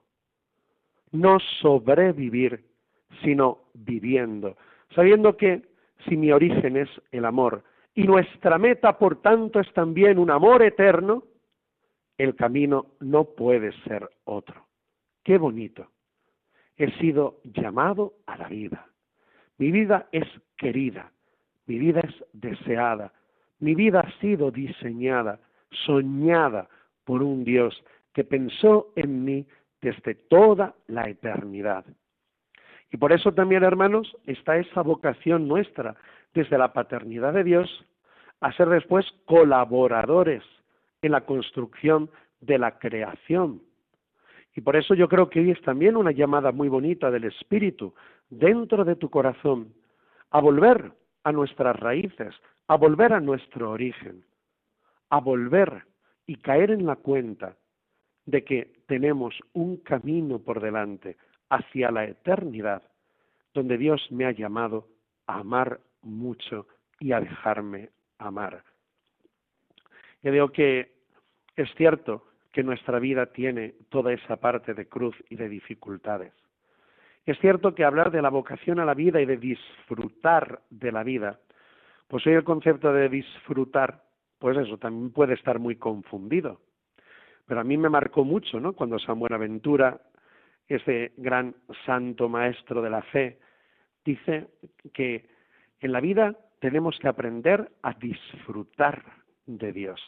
[1.13, 2.65] no sobrevivir
[3.23, 4.57] sino viviendo,
[4.95, 5.63] sabiendo que
[6.07, 7.65] si mi origen es el amor
[8.01, 11.25] y nuestra meta, por tanto, es también un amor eterno,
[12.17, 14.67] el camino no puede ser otro.
[15.23, 15.87] Qué bonito.
[16.79, 18.87] He sido llamado a la vida.
[19.59, 21.13] Mi vida es querida,
[21.67, 23.13] mi vida es deseada,
[23.59, 25.39] mi vida ha sido diseñada,
[25.85, 26.71] soñada
[27.05, 27.85] por un Dios
[28.15, 29.47] que pensó en mí
[29.83, 31.85] desde toda la eternidad.
[32.91, 35.97] Y por eso también, hermanos, está esa vocación nuestra
[36.35, 37.85] desde la paternidad de Dios
[38.41, 40.43] a ser después colaboradores
[41.03, 43.63] en la construcción de la creación.
[44.55, 47.95] Y por eso yo creo que hoy es también una llamada muy bonita del Espíritu
[48.29, 49.73] dentro de tu corazón
[50.31, 50.93] a volver
[51.25, 52.35] a nuestras raíces,
[52.67, 54.25] a volver a nuestro origen,
[55.11, 55.85] a volver
[56.27, 57.57] y caer en la cuenta
[58.27, 61.17] de que tenemos un camino por delante
[61.49, 62.83] hacia la eternidad,
[63.53, 64.87] donde Dios me ha llamado
[65.27, 66.67] a amar mucho
[66.99, 68.63] y a dejarme amar.
[70.23, 70.93] Yo digo que
[71.57, 76.33] es cierto que nuestra vida tiene toda esa parte de cruz y de dificultades.
[77.27, 81.05] Es cierto que hablar de la vocación a la vida y de disfrutar de la
[81.05, 81.39] vida,
[82.09, 84.03] pues hoy el concepto de disfrutar,
[84.39, 86.61] pues eso también puede estar muy confundido.
[87.47, 88.73] Pero a mí me marcó mucho, ¿no?
[88.73, 90.01] Cuando San Buenaventura
[90.71, 93.39] ese gran santo maestro de la fe,
[94.05, 94.51] dice
[94.95, 95.29] que
[95.81, 99.03] en la vida tenemos que aprender a disfrutar
[99.47, 100.01] de Dios.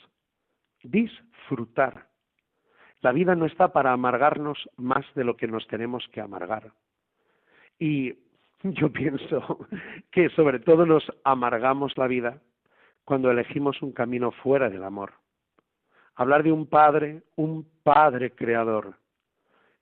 [0.83, 2.09] Disfrutar.
[3.01, 6.73] La vida no está para amargarnos más de lo que nos tenemos que amargar.
[7.79, 8.15] Y
[8.63, 9.67] yo pienso
[10.11, 12.41] que sobre todo nos amargamos la vida
[13.05, 15.15] cuando elegimos un camino fuera del amor.
[16.15, 18.95] Hablar de un padre, un padre creador,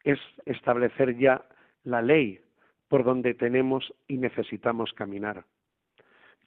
[0.04, 1.44] es establecer ya
[1.84, 2.40] la ley
[2.88, 5.44] por donde tenemos y necesitamos caminar.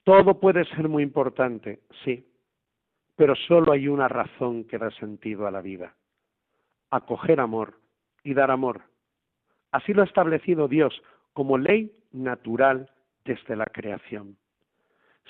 [0.03, 2.25] Todo puede ser muy importante, sí,
[3.15, 5.95] pero solo hay una razón que da sentido a la vida,
[6.89, 7.79] acoger amor
[8.23, 8.81] y dar amor.
[9.71, 11.01] Así lo ha establecido Dios
[11.33, 12.89] como ley natural
[13.23, 14.37] desde la creación.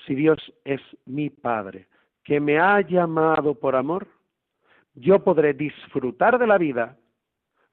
[0.06, 1.86] Si Dios es mi Padre,
[2.24, 4.08] que me ha llamado por amor,
[4.94, 6.96] yo podré disfrutar de la vida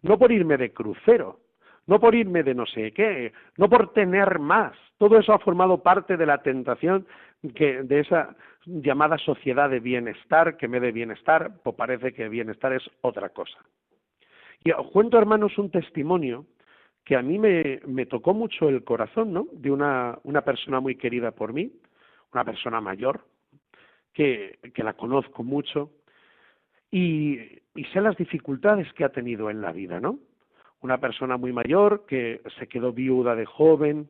[0.02, 1.40] no por irme de crucero,
[1.92, 4.72] no por irme de no sé qué, no por tener más.
[4.98, 7.06] Todo eso ha formado parte de la tentación
[7.42, 8.34] de esa
[8.66, 13.58] llamada sociedad de bienestar, que me dé bienestar, pues parece que bienestar es otra cosa.
[14.64, 16.46] Y os cuento, hermanos, un testimonio
[17.04, 19.48] que a mí me, tocó mucho el corazón, ¿no?
[19.52, 21.74] De una, una persona muy querida por mí,
[22.32, 23.26] una persona mayor,
[24.14, 25.92] que, que la conozco mucho,
[26.90, 27.38] y,
[27.76, 30.20] y sé las dificultades que ha tenido en la vida, ¿no?
[30.82, 34.10] Una persona muy mayor que se quedó viuda de joven,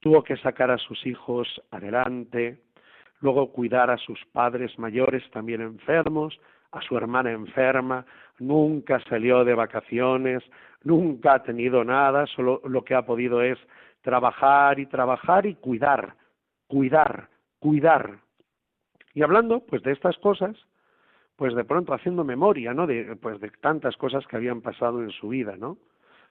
[0.00, 2.58] tuvo que sacar a sus hijos adelante,
[3.20, 6.38] luego cuidar a sus padres mayores también enfermos,
[6.72, 8.06] a su hermana enferma,
[8.38, 10.42] nunca salió de vacaciones,
[10.82, 13.58] nunca ha tenido nada, solo lo que ha podido es
[14.00, 16.14] trabajar y trabajar y cuidar,
[16.66, 18.18] cuidar, cuidar.
[19.14, 20.56] Y hablando pues de estas cosas,
[21.36, 22.86] pues de pronto haciendo memoria, ¿no?
[22.86, 25.78] De pues de tantas cosas que habían pasado en su vida, ¿no?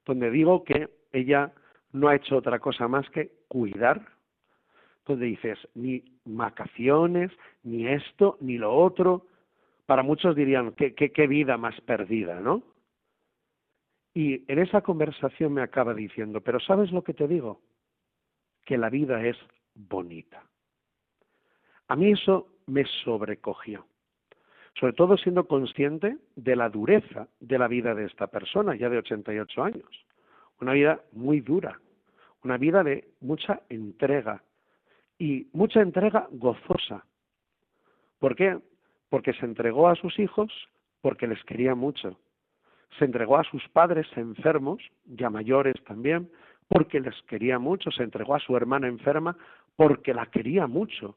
[0.05, 1.51] Donde digo que ella
[1.91, 4.05] no ha hecho otra cosa más que cuidar.
[5.05, 7.31] Donde dices, ni vacaciones,
[7.63, 9.25] ni esto, ni lo otro.
[9.85, 12.63] Para muchos dirían, qué, qué, qué vida más perdida, ¿no?
[14.13, 17.61] Y en esa conversación me acaba diciendo, pero ¿sabes lo que te digo?
[18.65, 19.37] Que la vida es
[19.73, 20.43] bonita.
[21.87, 23.85] A mí eso me sobrecogió,
[24.80, 28.97] sobre todo siendo consciente de la dureza de la vida de esta persona, ya de
[28.97, 30.05] 88 años.
[30.59, 31.80] Una vida muy dura,
[32.43, 34.43] una vida de mucha entrega
[35.17, 37.05] y mucha entrega gozosa.
[38.19, 38.59] ¿Por qué?
[39.09, 40.51] Porque se entregó a sus hijos
[41.01, 42.17] porque les quería mucho
[42.97, 46.30] se entregó a sus padres enfermos, ya mayores también,
[46.67, 49.38] porque les quería mucho, se entregó a su hermana enferma
[49.76, 51.15] porque la quería mucho.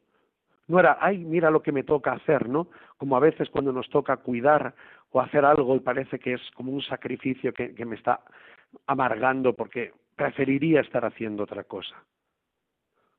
[0.67, 2.69] No era, ay, mira lo que me toca hacer, ¿no?
[2.97, 4.75] Como a veces cuando nos toca cuidar
[5.11, 8.21] o hacer algo y parece que es como un sacrificio que, que me está
[8.87, 12.03] amargando porque preferiría estar haciendo otra cosa.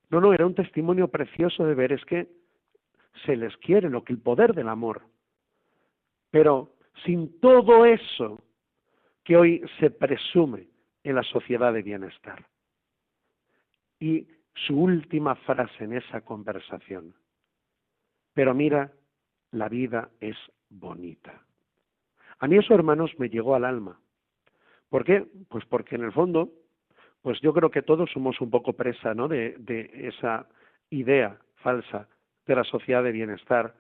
[0.10, 2.28] No, no, era un testimonio precioso de ver, es que
[3.26, 5.04] se les quiere, lo que el poder del amor.
[6.32, 6.74] Pero
[7.04, 8.40] sin todo eso
[9.24, 10.68] que hoy se presume
[11.04, 12.46] en la sociedad de bienestar.
[14.00, 17.14] Y su última frase en esa conversación.
[18.36, 18.92] Pero mira,
[19.52, 20.36] la vida es
[20.70, 21.42] bonita.
[22.40, 24.00] A mí eso, hermanos, me llegó al alma.
[24.90, 25.26] ¿Por qué?
[25.50, 26.52] Pues porque en el fondo,
[27.22, 29.28] pues yo creo que todos somos un poco presa, ¿no?
[29.28, 30.48] De, de esa
[30.90, 32.08] idea falsa
[32.46, 33.74] de la sociedad de bienestar,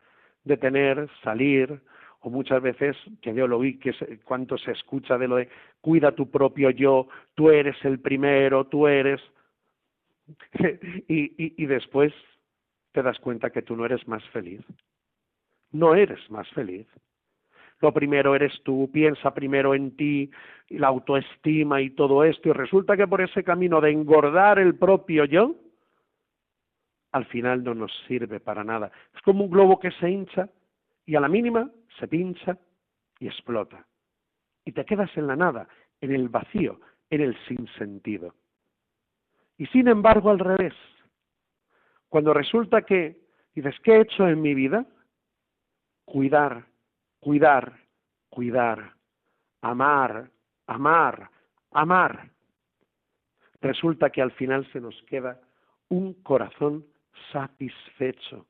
[0.45, 1.81] de tener, salir,
[2.21, 3.93] o muchas veces, que yo lo vi, que
[4.23, 5.49] cuánto se escucha de lo de
[5.81, 9.21] cuida tu propio yo, tú eres el primero, tú eres...
[11.07, 12.13] y, y después
[12.95, 14.61] te das cuenta que tú no eres más feliz.
[15.73, 16.87] No eres más feliz.
[17.81, 20.31] Lo primero eres tú, piensa primero en ti,
[20.69, 25.25] la autoestima y todo esto, y resulta que por ese camino de engordar el propio
[25.25, 25.55] yo,
[27.11, 28.89] al final no nos sirve para nada.
[29.13, 30.47] Es como un globo que se hincha
[31.05, 31.69] y a la mínima
[31.99, 32.57] se pincha
[33.19, 33.85] y explota.
[34.63, 35.67] Y te quedas en la nada,
[35.99, 36.79] en el vacío,
[37.09, 38.33] en el sinsentido.
[39.57, 40.73] Y sin embargo, al revés,
[42.09, 43.17] cuando resulta que
[43.53, 44.85] dices, ¿qué he hecho en mi vida?
[46.05, 46.65] Cuidar,
[47.19, 47.79] cuidar,
[48.29, 48.93] cuidar,
[49.61, 50.29] amar,
[50.67, 51.29] amar,
[51.71, 52.29] amar.
[53.61, 55.39] Resulta que al final se nos queda
[55.89, 56.85] un corazón
[57.31, 58.45] satisfecho,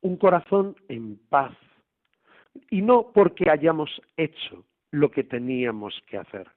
[0.00, 1.52] un corazón en paz,
[2.70, 6.48] y no porque hayamos hecho lo que teníamos que hacer,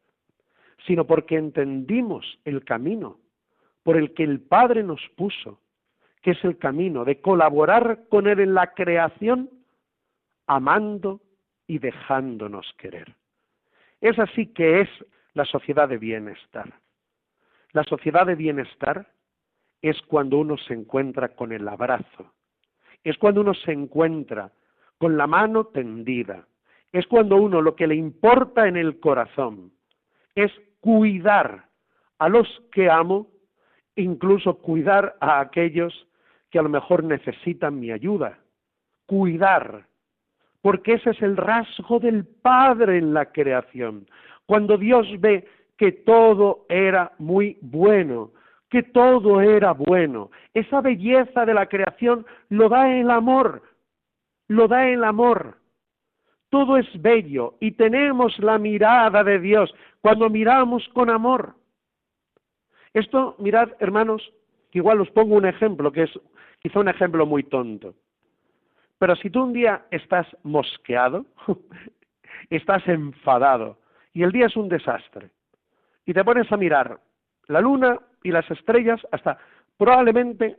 [0.88, 3.20] sino porque entendimos el camino
[3.84, 5.60] por el que el Padre nos puso,
[6.24, 9.50] que es el camino de colaborar con Él en la creación,
[10.48, 11.22] amando
[11.68, 13.14] y dejándonos querer.
[14.02, 14.90] Es así que es
[15.34, 16.74] la sociedad de bienestar.
[17.74, 19.08] La sociedad de bienestar
[19.82, 22.34] es cuando uno se encuentra con el abrazo,
[23.04, 24.52] es cuando uno se encuentra
[24.98, 26.48] con la mano tendida.
[26.94, 29.74] Es cuando uno lo que le importa en el corazón
[30.36, 31.68] es cuidar
[32.20, 33.28] a los que amo,
[33.96, 36.08] incluso cuidar a aquellos
[36.54, 38.38] que a lo mejor necesitan mi ayuda.
[39.08, 39.88] Cuidar,
[40.62, 44.08] porque ese es el rasgo del Padre en la creación.
[44.46, 45.48] Cuando Dios ve
[45.80, 48.34] que todo era muy bueno,
[48.70, 53.64] que todo era bueno, esa belleza de la creación lo da el amor,
[54.48, 55.58] lo da el amor.
[56.50, 61.56] Todo es bello y tenemos la mirada de Dios cuando miramos con amor.
[62.94, 64.22] Esto, mirad, hermanos,
[64.70, 66.20] que igual os pongo un ejemplo, que es
[66.64, 67.94] quizá un ejemplo muy tonto.
[68.98, 71.26] Pero si tú un día estás mosqueado,
[72.50, 73.80] estás enfadado
[74.14, 75.30] y el día es un desastre,
[76.06, 77.00] y te pones a mirar
[77.48, 79.38] la luna y las estrellas hasta
[79.78, 80.58] probablemente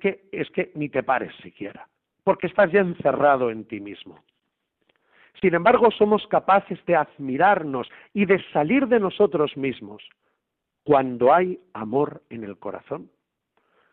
[0.00, 1.88] que, es que ni te pares siquiera,
[2.22, 4.22] porque estás ya encerrado en ti mismo.
[5.40, 10.02] Sin embargo, somos capaces de admirarnos y de salir de nosotros mismos
[10.84, 13.10] cuando hay amor en el corazón.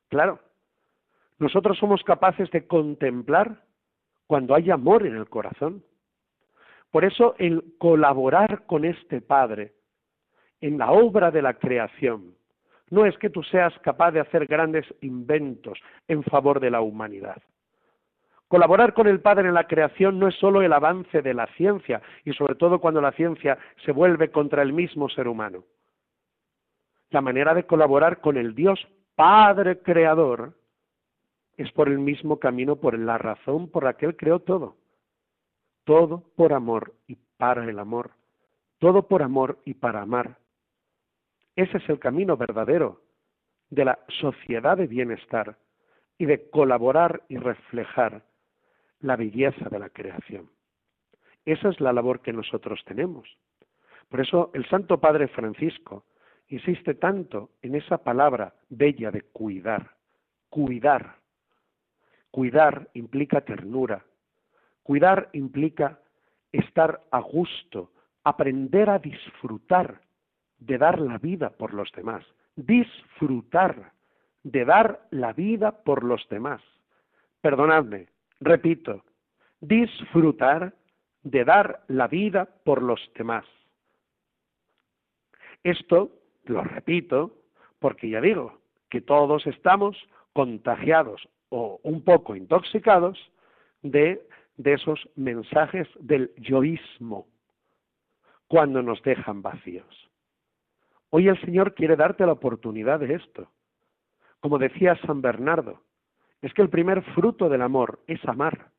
[0.09, 0.39] Claro,
[1.39, 3.63] nosotros somos capaces de contemplar
[4.27, 5.83] cuando hay amor en el corazón.
[6.91, 9.73] Por eso el colaborar con este Padre
[10.61, 12.35] en la obra de la creación
[12.89, 17.41] no es que tú seas capaz de hacer grandes inventos en favor de la humanidad.
[18.47, 22.01] Colaborar con el Padre en la creación no es solo el avance de la ciencia,
[22.23, 25.63] y sobre todo cuando la ciencia se vuelve contra el mismo ser humano.
[27.09, 30.53] La manera de colaborar con el Dios Padre Creador
[31.57, 34.75] es por el mismo camino, por la razón por la que Él creó todo.
[35.83, 38.11] Todo por amor y para el amor.
[38.79, 40.37] Todo por amor y para amar.
[41.55, 43.01] Ese es el camino verdadero
[43.69, 45.57] de la sociedad de bienestar
[46.17, 48.23] y de colaborar y reflejar
[48.99, 50.49] la belleza de la creación.
[51.45, 53.29] Esa es la labor que nosotros tenemos.
[54.09, 56.05] Por eso el Santo Padre Francisco
[56.47, 59.91] insiste tanto en esa palabra bella de cuidar,
[60.49, 61.17] cuidar.
[62.35, 64.03] Cuidar implica ternura,
[64.83, 66.01] cuidar implica
[66.51, 67.93] estar a gusto,
[68.25, 70.01] aprender a disfrutar
[70.57, 72.25] de dar la vida por los demás,
[72.57, 73.93] disfrutar
[74.43, 76.61] de dar la vida por los demás.
[77.39, 78.09] Perdonadme,
[78.41, 79.05] repito,
[79.61, 80.73] disfrutar
[81.23, 83.45] de dar la vida por los demás.
[85.63, 86.11] Esto
[86.43, 87.31] lo repito
[87.79, 88.59] porque ya digo
[88.89, 89.95] que todos estamos
[90.33, 93.17] contagiados o un poco intoxicados
[93.81, 94.25] de,
[94.57, 97.27] de esos mensajes del yoísmo
[98.47, 100.09] cuando nos dejan vacíos.
[101.09, 103.49] Hoy el Señor quiere darte la oportunidad de esto.
[104.39, 105.81] Como decía San Bernardo,
[106.41, 108.69] es que el primer fruto del amor es amar.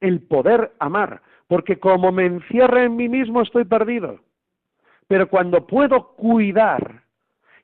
[0.00, 4.20] El poder amar, porque como me encierra en mí mismo estoy perdido.
[5.08, 7.02] Pero cuando puedo cuidar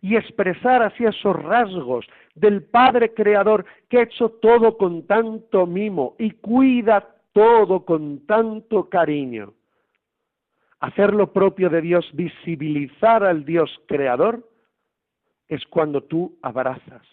[0.05, 6.15] y expresar así esos rasgos del Padre Creador que ha hecho todo con tanto mimo
[6.19, 9.55] y cuida todo con tanto cariño,
[10.81, 14.47] hacer lo propio de Dios, visibilizar al Dios creador,
[15.49, 17.07] es cuando tú abrazas,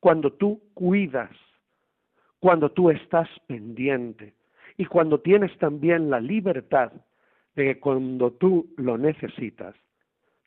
[0.00, 1.32] cuando tú cuidas,
[2.38, 4.32] cuando tú estás pendiente
[4.78, 6.90] y cuando tienes también la libertad
[7.54, 9.74] de que cuando tú lo necesitas,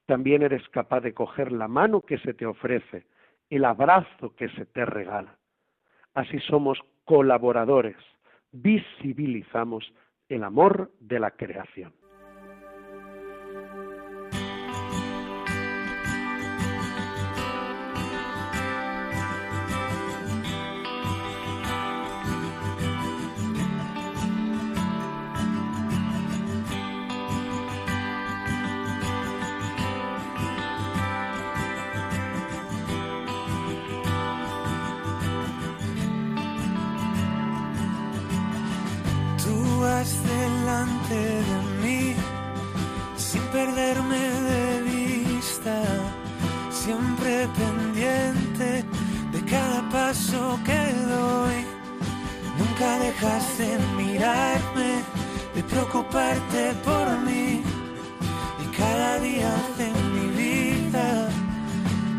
[0.05, 3.05] también eres capaz de coger la mano que se te ofrece,
[3.49, 5.37] el abrazo que se te regala.
[6.13, 7.97] Así somos colaboradores,
[8.51, 9.93] visibilizamos
[10.29, 11.93] el amor de la creación.
[53.13, 55.03] dejas de mirarme,
[55.55, 57.61] de preocuparte por mí.
[58.63, 61.29] Y cada día de mi vida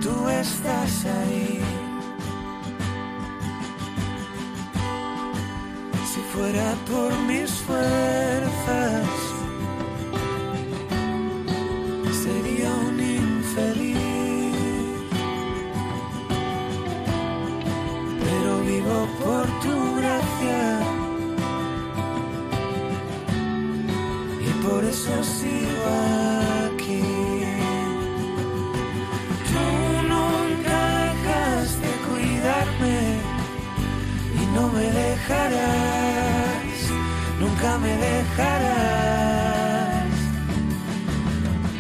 [0.03, 1.61] tú estás ahí.
[6.13, 9.09] Si fuera por mis fuerzas,
[12.23, 13.97] sería un infeliz.
[18.25, 20.74] Pero vivo por tu gracia.
[24.75, 25.87] por eso sigo
[26.67, 27.07] aquí.
[29.51, 29.67] Tú
[30.13, 32.99] nunca dejas de cuidarme
[34.41, 36.77] y no me dejarás,
[37.41, 38.55] nunca me dejarás.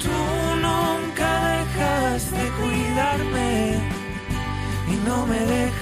[0.04, 0.18] Tú
[0.66, 3.50] nunca dejas de cuidarme
[4.92, 5.73] y no me dejarás.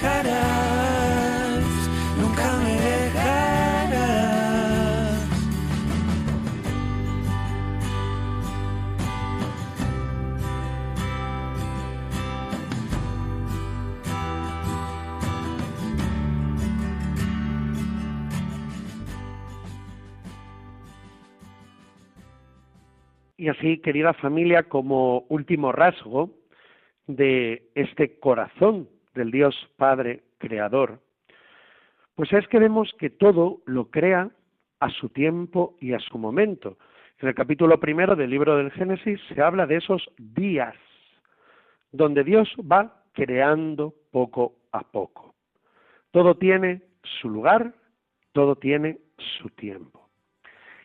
[23.63, 26.31] Así, querida familia, como último rasgo
[27.07, 30.99] de este corazón del Dios Padre Creador,
[32.15, 34.29] pues es que vemos que todo lo crea
[34.81, 36.77] a su tiempo y a su momento.
[37.19, 40.75] En el capítulo primero del libro del Génesis se habla de esos días,
[41.93, 45.35] donde Dios va creando poco a poco.
[46.11, 46.81] Todo tiene
[47.21, 47.73] su lugar,
[48.33, 48.97] todo tiene
[49.39, 50.09] su tiempo.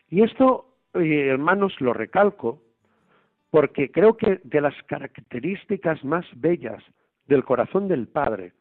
[0.07, 2.68] Y esto, eh, hermanos, lo recalco
[3.51, 6.83] porque creo que de las características más bellas
[7.25, 8.53] del corazón del Padre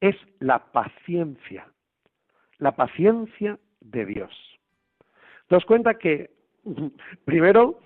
[0.00, 1.68] es la paciencia,
[2.58, 4.32] la paciencia de Dios.
[5.50, 6.30] Nos cuenta que,
[7.24, 7.80] primero,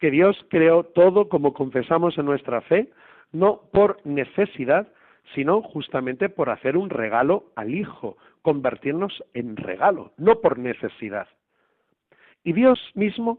[0.00, 2.90] que Dios creó todo como confesamos en nuestra fe,
[3.32, 4.88] no por necesidad,
[5.34, 11.28] sino justamente por hacer un regalo al Hijo, convertirnos en regalo, no por necesidad.
[12.44, 13.38] Y Dios mismo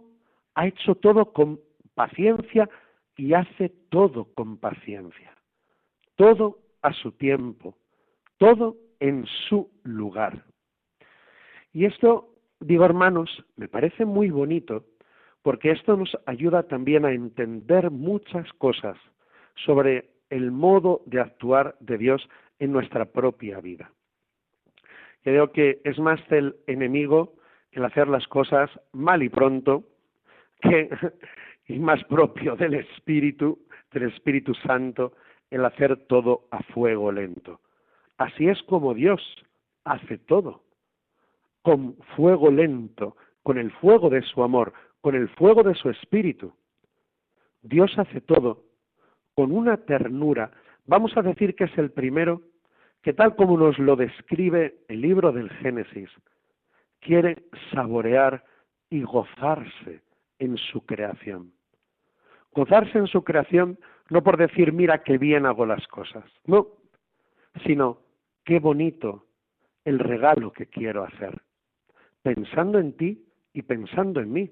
[0.55, 1.60] ha hecho todo con
[2.00, 2.70] paciencia
[3.18, 5.36] y hace todo con paciencia.
[6.16, 7.76] Todo a su tiempo,
[8.38, 10.45] todo en su lugar.
[11.74, 12.30] Y esto,
[12.62, 14.86] digo hermanos, me parece muy bonito
[15.41, 18.97] porque esto nos ayuda también a entender muchas cosas
[19.66, 22.30] sobre el modo de actuar de Dios
[22.60, 23.91] en nuestra propia vida.
[25.24, 27.34] Creo que es más el enemigo
[27.74, 29.84] el hacer las cosas mal y pronto
[30.62, 30.89] que
[31.70, 33.59] y más propio del Espíritu,
[33.93, 35.13] del Espíritu Santo,
[35.51, 37.61] el hacer todo a fuego lento.
[38.17, 39.22] Así es como Dios
[39.84, 40.63] hace todo,
[41.61, 46.51] con fuego lento, con el fuego de su amor, con el fuego de su Espíritu.
[47.61, 48.63] Dios hace todo
[49.36, 50.51] con una ternura,
[50.88, 52.41] vamos a decir que es el primero
[53.03, 56.09] que tal como nos lo describe el libro del Génesis,
[56.99, 58.43] quiere saborear
[58.89, 60.01] y gozarse
[60.39, 61.53] en su creación.
[62.54, 63.78] Gozarse en su creación
[64.10, 66.68] no por decir, mira qué bien hago las cosas, no,
[67.66, 68.00] sino
[68.43, 69.26] qué bonito
[69.86, 71.41] el regalo que quiero hacer,
[72.24, 73.24] pensando en ti
[73.54, 74.52] y pensando en mí.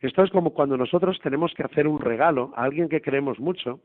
[0.00, 3.80] Esto es como cuando nosotros tenemos que hacer un regalo a alguien que queremos mucho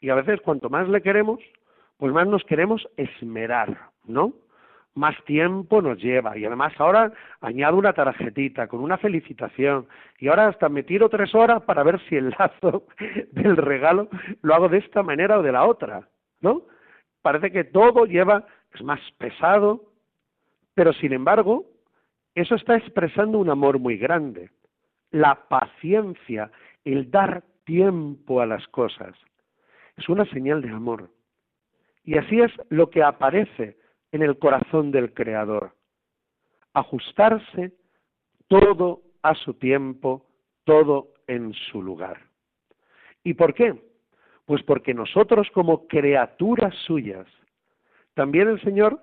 [0.00, 1.40] y a veces cuanto más le queremos,
[1.96, 4.34] pues más nos queremos esmerar, ¿no?
[4.94, 9.88] Más tiempo nos lleva y además ahora añado una tarjetita con una felicitación
[10.18, 12.86] y ahora hasta me tiro tres horas para ver si el lazo
[13.32, 14.08] del regalo
[14.42, 16.08] lo hago de esta manera o de la otra,
[16.40, 16.62] ¿no?
[17.22, 19.84] Parece que todo lleva, es más pesado,
[20.74, 21.64] pero sin embargo,
[22.34, 24.50] eso está expresando un amor muy grande
[25.14, 26.50] la paciencia,
[26.84, 29.16] el dar tiempo a las cosas.
[29.96, 31.08] Es una señal de amor.
[32.02, 33.78] Y así es lo que aparece
[34.14, 35.72] en el corazón del Creador.
[36.72, 37.72] Ajustarse
[38.46, 40.24] todo a su tiempo,
[40.62, 42.20] todo en su lugar.
[43.24, 43.74] ¿Y por qué?
[44.46, 47.26] Pues porque nosotros como criaturas suyas,
[48.14, 49.02] también el Señor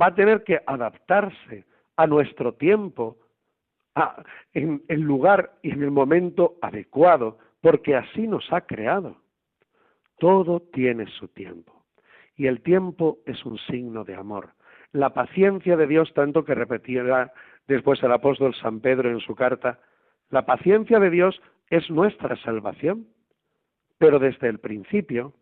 [0.00, 1.64] va a tener que adaptarse
[1.96, 3.16] a nuestro tiempo,
[4.52, 9.16] en el lugar y en el momento adecuado, porque así nos ha creado.
[10.18, 11.79] Todo tiene su tiempo.
[12.36, 14.50] Y el tiempo es un signo de amor.
[14.92, 17.32] La paciencia de Dios, tanto que repetirá
[17.66, 19.78] después el apóstol San Pedro en su carta,
[20.30, 23.06] la paciencia de Dios es nuestra salvación.
[23.98, 25.34] Pero desde el principio,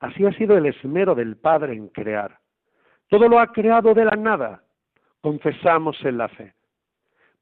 [0.00, 2.38] así ha sido el esmero del Padre en crear.
[3.08, 4.62] Todo lo ha creado de la nada,
[5.20, 6.54] confesamos en la fe.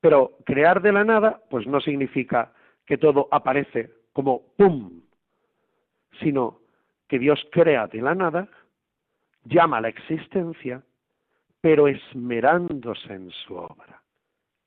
[0.00, 2.52] Pero crear de la nada, pues no significa
[2.86, 5.02] que todo aparece como ¡pum!
[6.20, 6.60] sino
[7.08, 8.48] que Dios crea de la nada,
[9.44, 10.82] llama a la existencia,
[11.60, 14.02] pero esmerándose en su obra.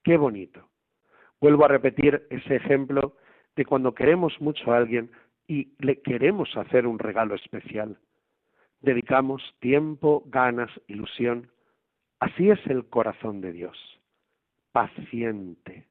[0.03, 0.69] Qué bonito.
[1.41, 3.17] Vuelvo a repetir ese ejemplo
[3.55, 5.11] de cuando queremos mucho a alguien
[5.47, 7.97] y le queremos hacer un regalo especial.
[8.81, 11.51] Dedicamos tiempo, ganas, ilusión.
[12.19, 13.95] Así es el corazón de Dios
[14.75, 15.87] paciente,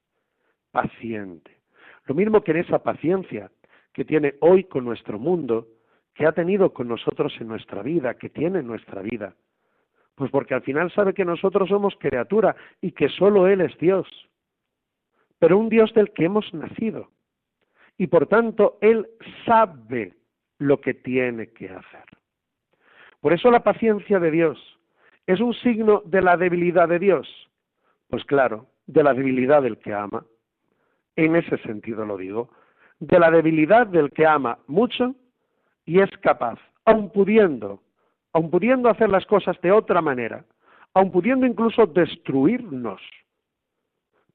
[0.71, 1.63] paciente.
[2.05, 3.51] Lo mismo que en esa paciencia
[3.95, 5.69] que tiene hoy con nuestro mundo,
[6.15, 9.35] que ha tenido con nosotros en nuestra vida, que tiene en nuestra vida.
[10.15, 14.07] Pues porque al final sabe que nosotros somos criatura y que solo Él es Dios,
[15.39, 17.11] pero un Dios del que hemos nacido.
[17.99, 19.09] Y por tanto, Él
[19.45, 20.15] sabe
[20.59, 22.05] lo que tiene que hacer.
[23.21, 24.79] Por eso la paciencia de Dios
[25.27, 27.29] es un signo de la debilidad de Dios.
[28.09, 30.25] Pues claro, de la debilidad del que ama.
[31.17, 32.51] En ese sentido lo digo,
[33.01, 35.15] de la debilidad del que ama mucho
[35.85, 37.83] y es capaz, aun pudiendo,
[38.33, 40.45] aun pudiendo hacer las cosas de otra manera,
[40.95, 43.01] aun pudiendo incluso destruirnos.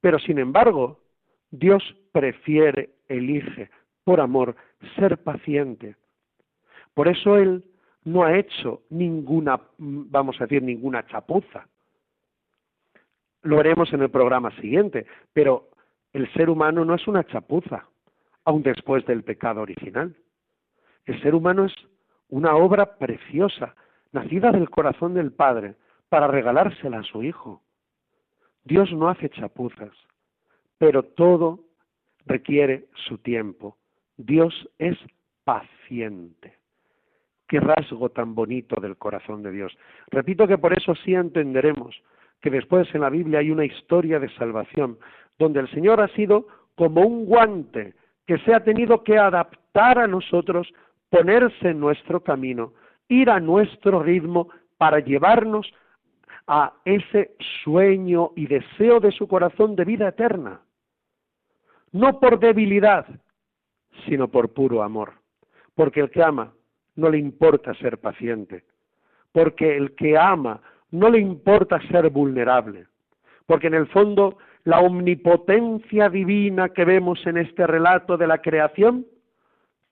[0.02, 1.00] Pero sin embargo,
[1.52, 3.70] Dios prefiere, elige
[4.04, 4.56] por amor,
[4.95, 5.95] ser paciente.
[6.93, 7.64] Por eso Él
[8.04, 11.68] no ha hecho ninguna, vamos a decir, ninguna chapuza.
[13.43, 15.70] Lo veremos en el programa siguiente, pero
[16.14, 17.86] el ser humano no es una chapuza,
[18.45, 20.16] aun después del pecado original.
[21.06, 21.74] El ser humano es
[22.30, 23.76] una obra preciosa,
[24.12, 25.76] nacida del corazón del Padre,
[26.10, 27.62] para regalársela a su Hijo.
[28.64, 29.91] Dios no hace chapuzas,
[30.78, 31.60] pero todo
[32.26, 33.78] requiere su tiempo.
[34.18, 34.97] Dios es
[35.43, 36.58] paciente.
[37.47, 39.76] Qué rasgo tan bonito del corazón de Dios.
[40.12, 42.00] Repito que por eso sí entenderemos
[42.41, 45.00] que después en la Biblia hay una historia de salvación,
[45.38, 47.95] donde el Señor ha sido como un guante
[48.28, 50.72] que se ha tenido que adaptar a nosotros,
[51.10, 52.74] ponerse en nuestro camino,
[53.07, 55.72] ir a nuestro ritmo para llevarnos
[56.47, 60.62] a ese sueño y deseo de su corazón de vida eterna.
[61.91, 63.05] No por debilidad,
[64.05, 65.14] sino por puro amor.
[65.76, 66.53] Porque el que ama
[66.95, 68.64] no le importa ser paciente.
[69.32, 72.88] Porque el que ama no le importa ser vulnerable.
[73.45, 79.05] Porque en el fondo la omnipotencia divina que vemos en este relato de la creación,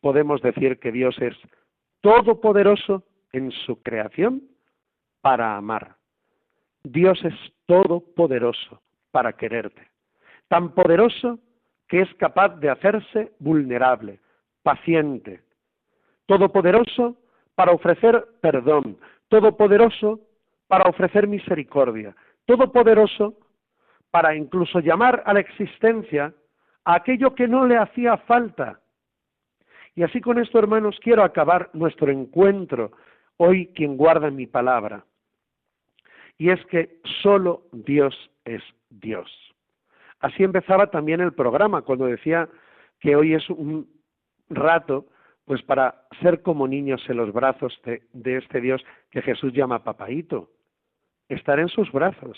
[0.07, 1.35] podemos decir que Dios es
[1.99, 3.03] todopoderoso
[3.33, 4.41] en su creación
[5.19, 5.97] para amar.
[6.81, 7.33] Dios es
[7.65, 8.81] todopoderoso
[9.11, 9.85] para quererte.
[10.47, 11.39] Tan poderoso
[11.89, 14.21] que es capaz de hacerse vulnerable,
[14.63, 15.41] paciente.
[16.25, 17.17] Todopoderoso
[17.55, 18.97] para ofrecer perdón.
[19.27, 20.21] Todopoderoso
[20.67, 22.15] para ofrecer misericordia.
[22.45, 23.35] Todopoderoso
[24.09, 26.33] para incluso llamar a la existencia
[26.85, 28.79] a aquello que no le hacía falta.
[29.97, 32.91] Y así con esto, hermanos, quiero acabar nuestro encuentro
[33.37, 35.03] hoy quien guarda mi palabra.
[36.37, 38.13] Y es que solo Dios
[38.45, 39.27] es Dios.
[40.19, 42.47] Así empezaba también el programa, cuando decía
[42.99, 43.89] que hoy es un
[44.51, 45.07] rato
[45.45, 50.51] pues para ser como niños en los brazos de, este Dios que Jesús llama papaíto.
[51.27, 52.37] Estar en sus brazos,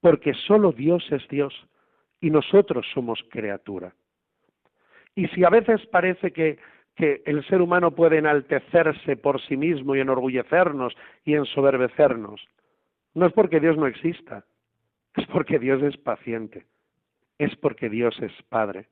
[0.00, 1.52] porque solo Dios es Dios
[2.20, 3.92] y nosotros somos criatura.
[5.16, 6.58] Y si a veces parece que,
[6.96, 12.44] que el ser humano puede enaltecerse por sí mismo y enorgullecernos y ensoberbecernos,
[13.14, 14.44] no es porque Dios no exista,
[15.14, 16.66] es porque Dios es paciente,
[17.38, 18.88] es porque Dios es Padre,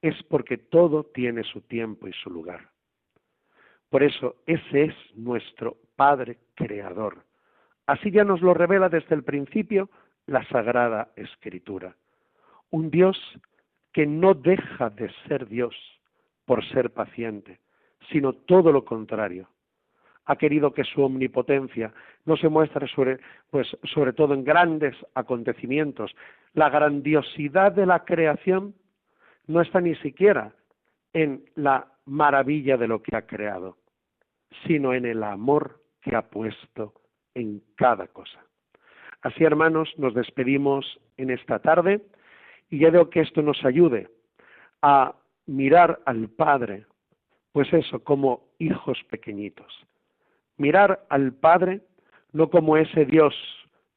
[0.00, 2.68] es porque todo tiene su tiempo y su lugar.
[3.90, 7.24] Por eso ese es nuestro Padre Creador.
[7.86, 9.90] Así ya nos lo revela desde el principio
[10.26, 11.96] la Sagrada Escritura.
[12.70, 13.18] Un Dios
[13.92, 15.74] que no deja de ser Dios
[16.44, 17.60] por ser paciente,
[18.10, 19.48] sino todo lo contrario.
[20.26, 21.92] Ha querido que su omnipotencia
[22.24, 23.20] no se muestre sobre,
[23.50, 26.14] pues, sobre todo en grandes acontecimientos.
[26.54, 28.74] La grandiosidad de la creación
[29.46, 30.52] no está ni siquiera
[31.12, 33.76] en la maravilla de lo que ha creado,
[34.66, 36.94] sino en el amor que ha puesto
[37.34, 38.40] en cada cosa.
[39.22, 42.02] Así, hermanos, nos despedimos en esta tarde
[42.70, 44.08] y ya veo que esto nos ayude
[44.82, 45.14] a
[45.46, 46.86] mirar al Padre,
[47.52, 49.72] pues eso, como hijos pequeñitos.
[50.56, 51.82] Mirar al Padre
[52.32, 53.34] no como ese Dios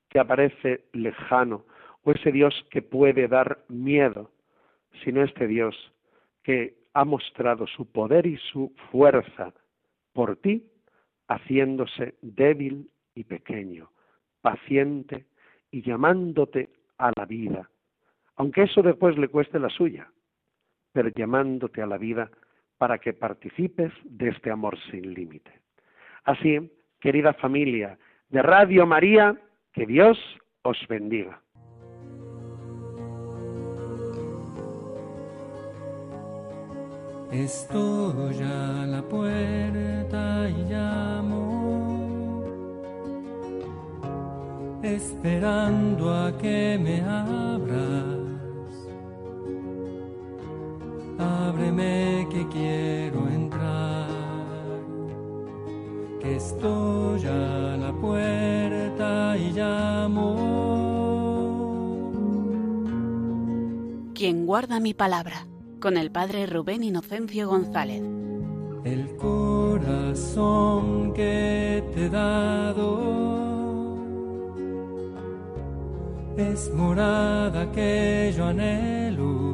[0.10, 1.66] que aparece lejano
[2.04, 4.32] o ese Dios que puede dar miedo,
[5.04, 5.76] sino este Dios
[6.44, 9.54] que ha mostrado su poder y su fuerza
[10.14, 10.66] por ti,
[11.28, 13.92] haciéndose débil y pequeño,
[14.42, 15.26] paciente
[15.72, 17.70] y llamándote a la vida,
[18.36, 20.10] aunque eso después le cueste la suya,
[21.16, 22.30] llamándote a la vida
[22.78, 25.52] para que participes de este amor sin límite.
[26.24, 27.98] Así, querida familia
[28.30, 29.36] de Radio María,
[29.74, 30.18] que Dios
[30.64, 31.42] os bendiga.
[37.32, 41.48] Estoy a la puerta y llamo
[44.82, 48.17] esperando a que me abras.
[51.20, 54.08] Ábreme que quiero entrar,
[56.20, 60.58] que estoy a la puerta y llamo.
[64.14, 65.48] Quien guarda mi palabra,
[65.80, 68.04] con el padre Rubén Inocencio González.
[68.84, 73.38] El corazón que te he dado
[76.38, 79.47] es morada que yo anhelo,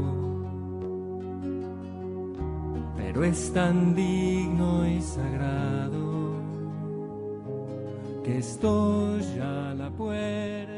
[3.13, 6.33] pero es tan digno y sagrado
[8.23, 10.72] que estoy a la puerta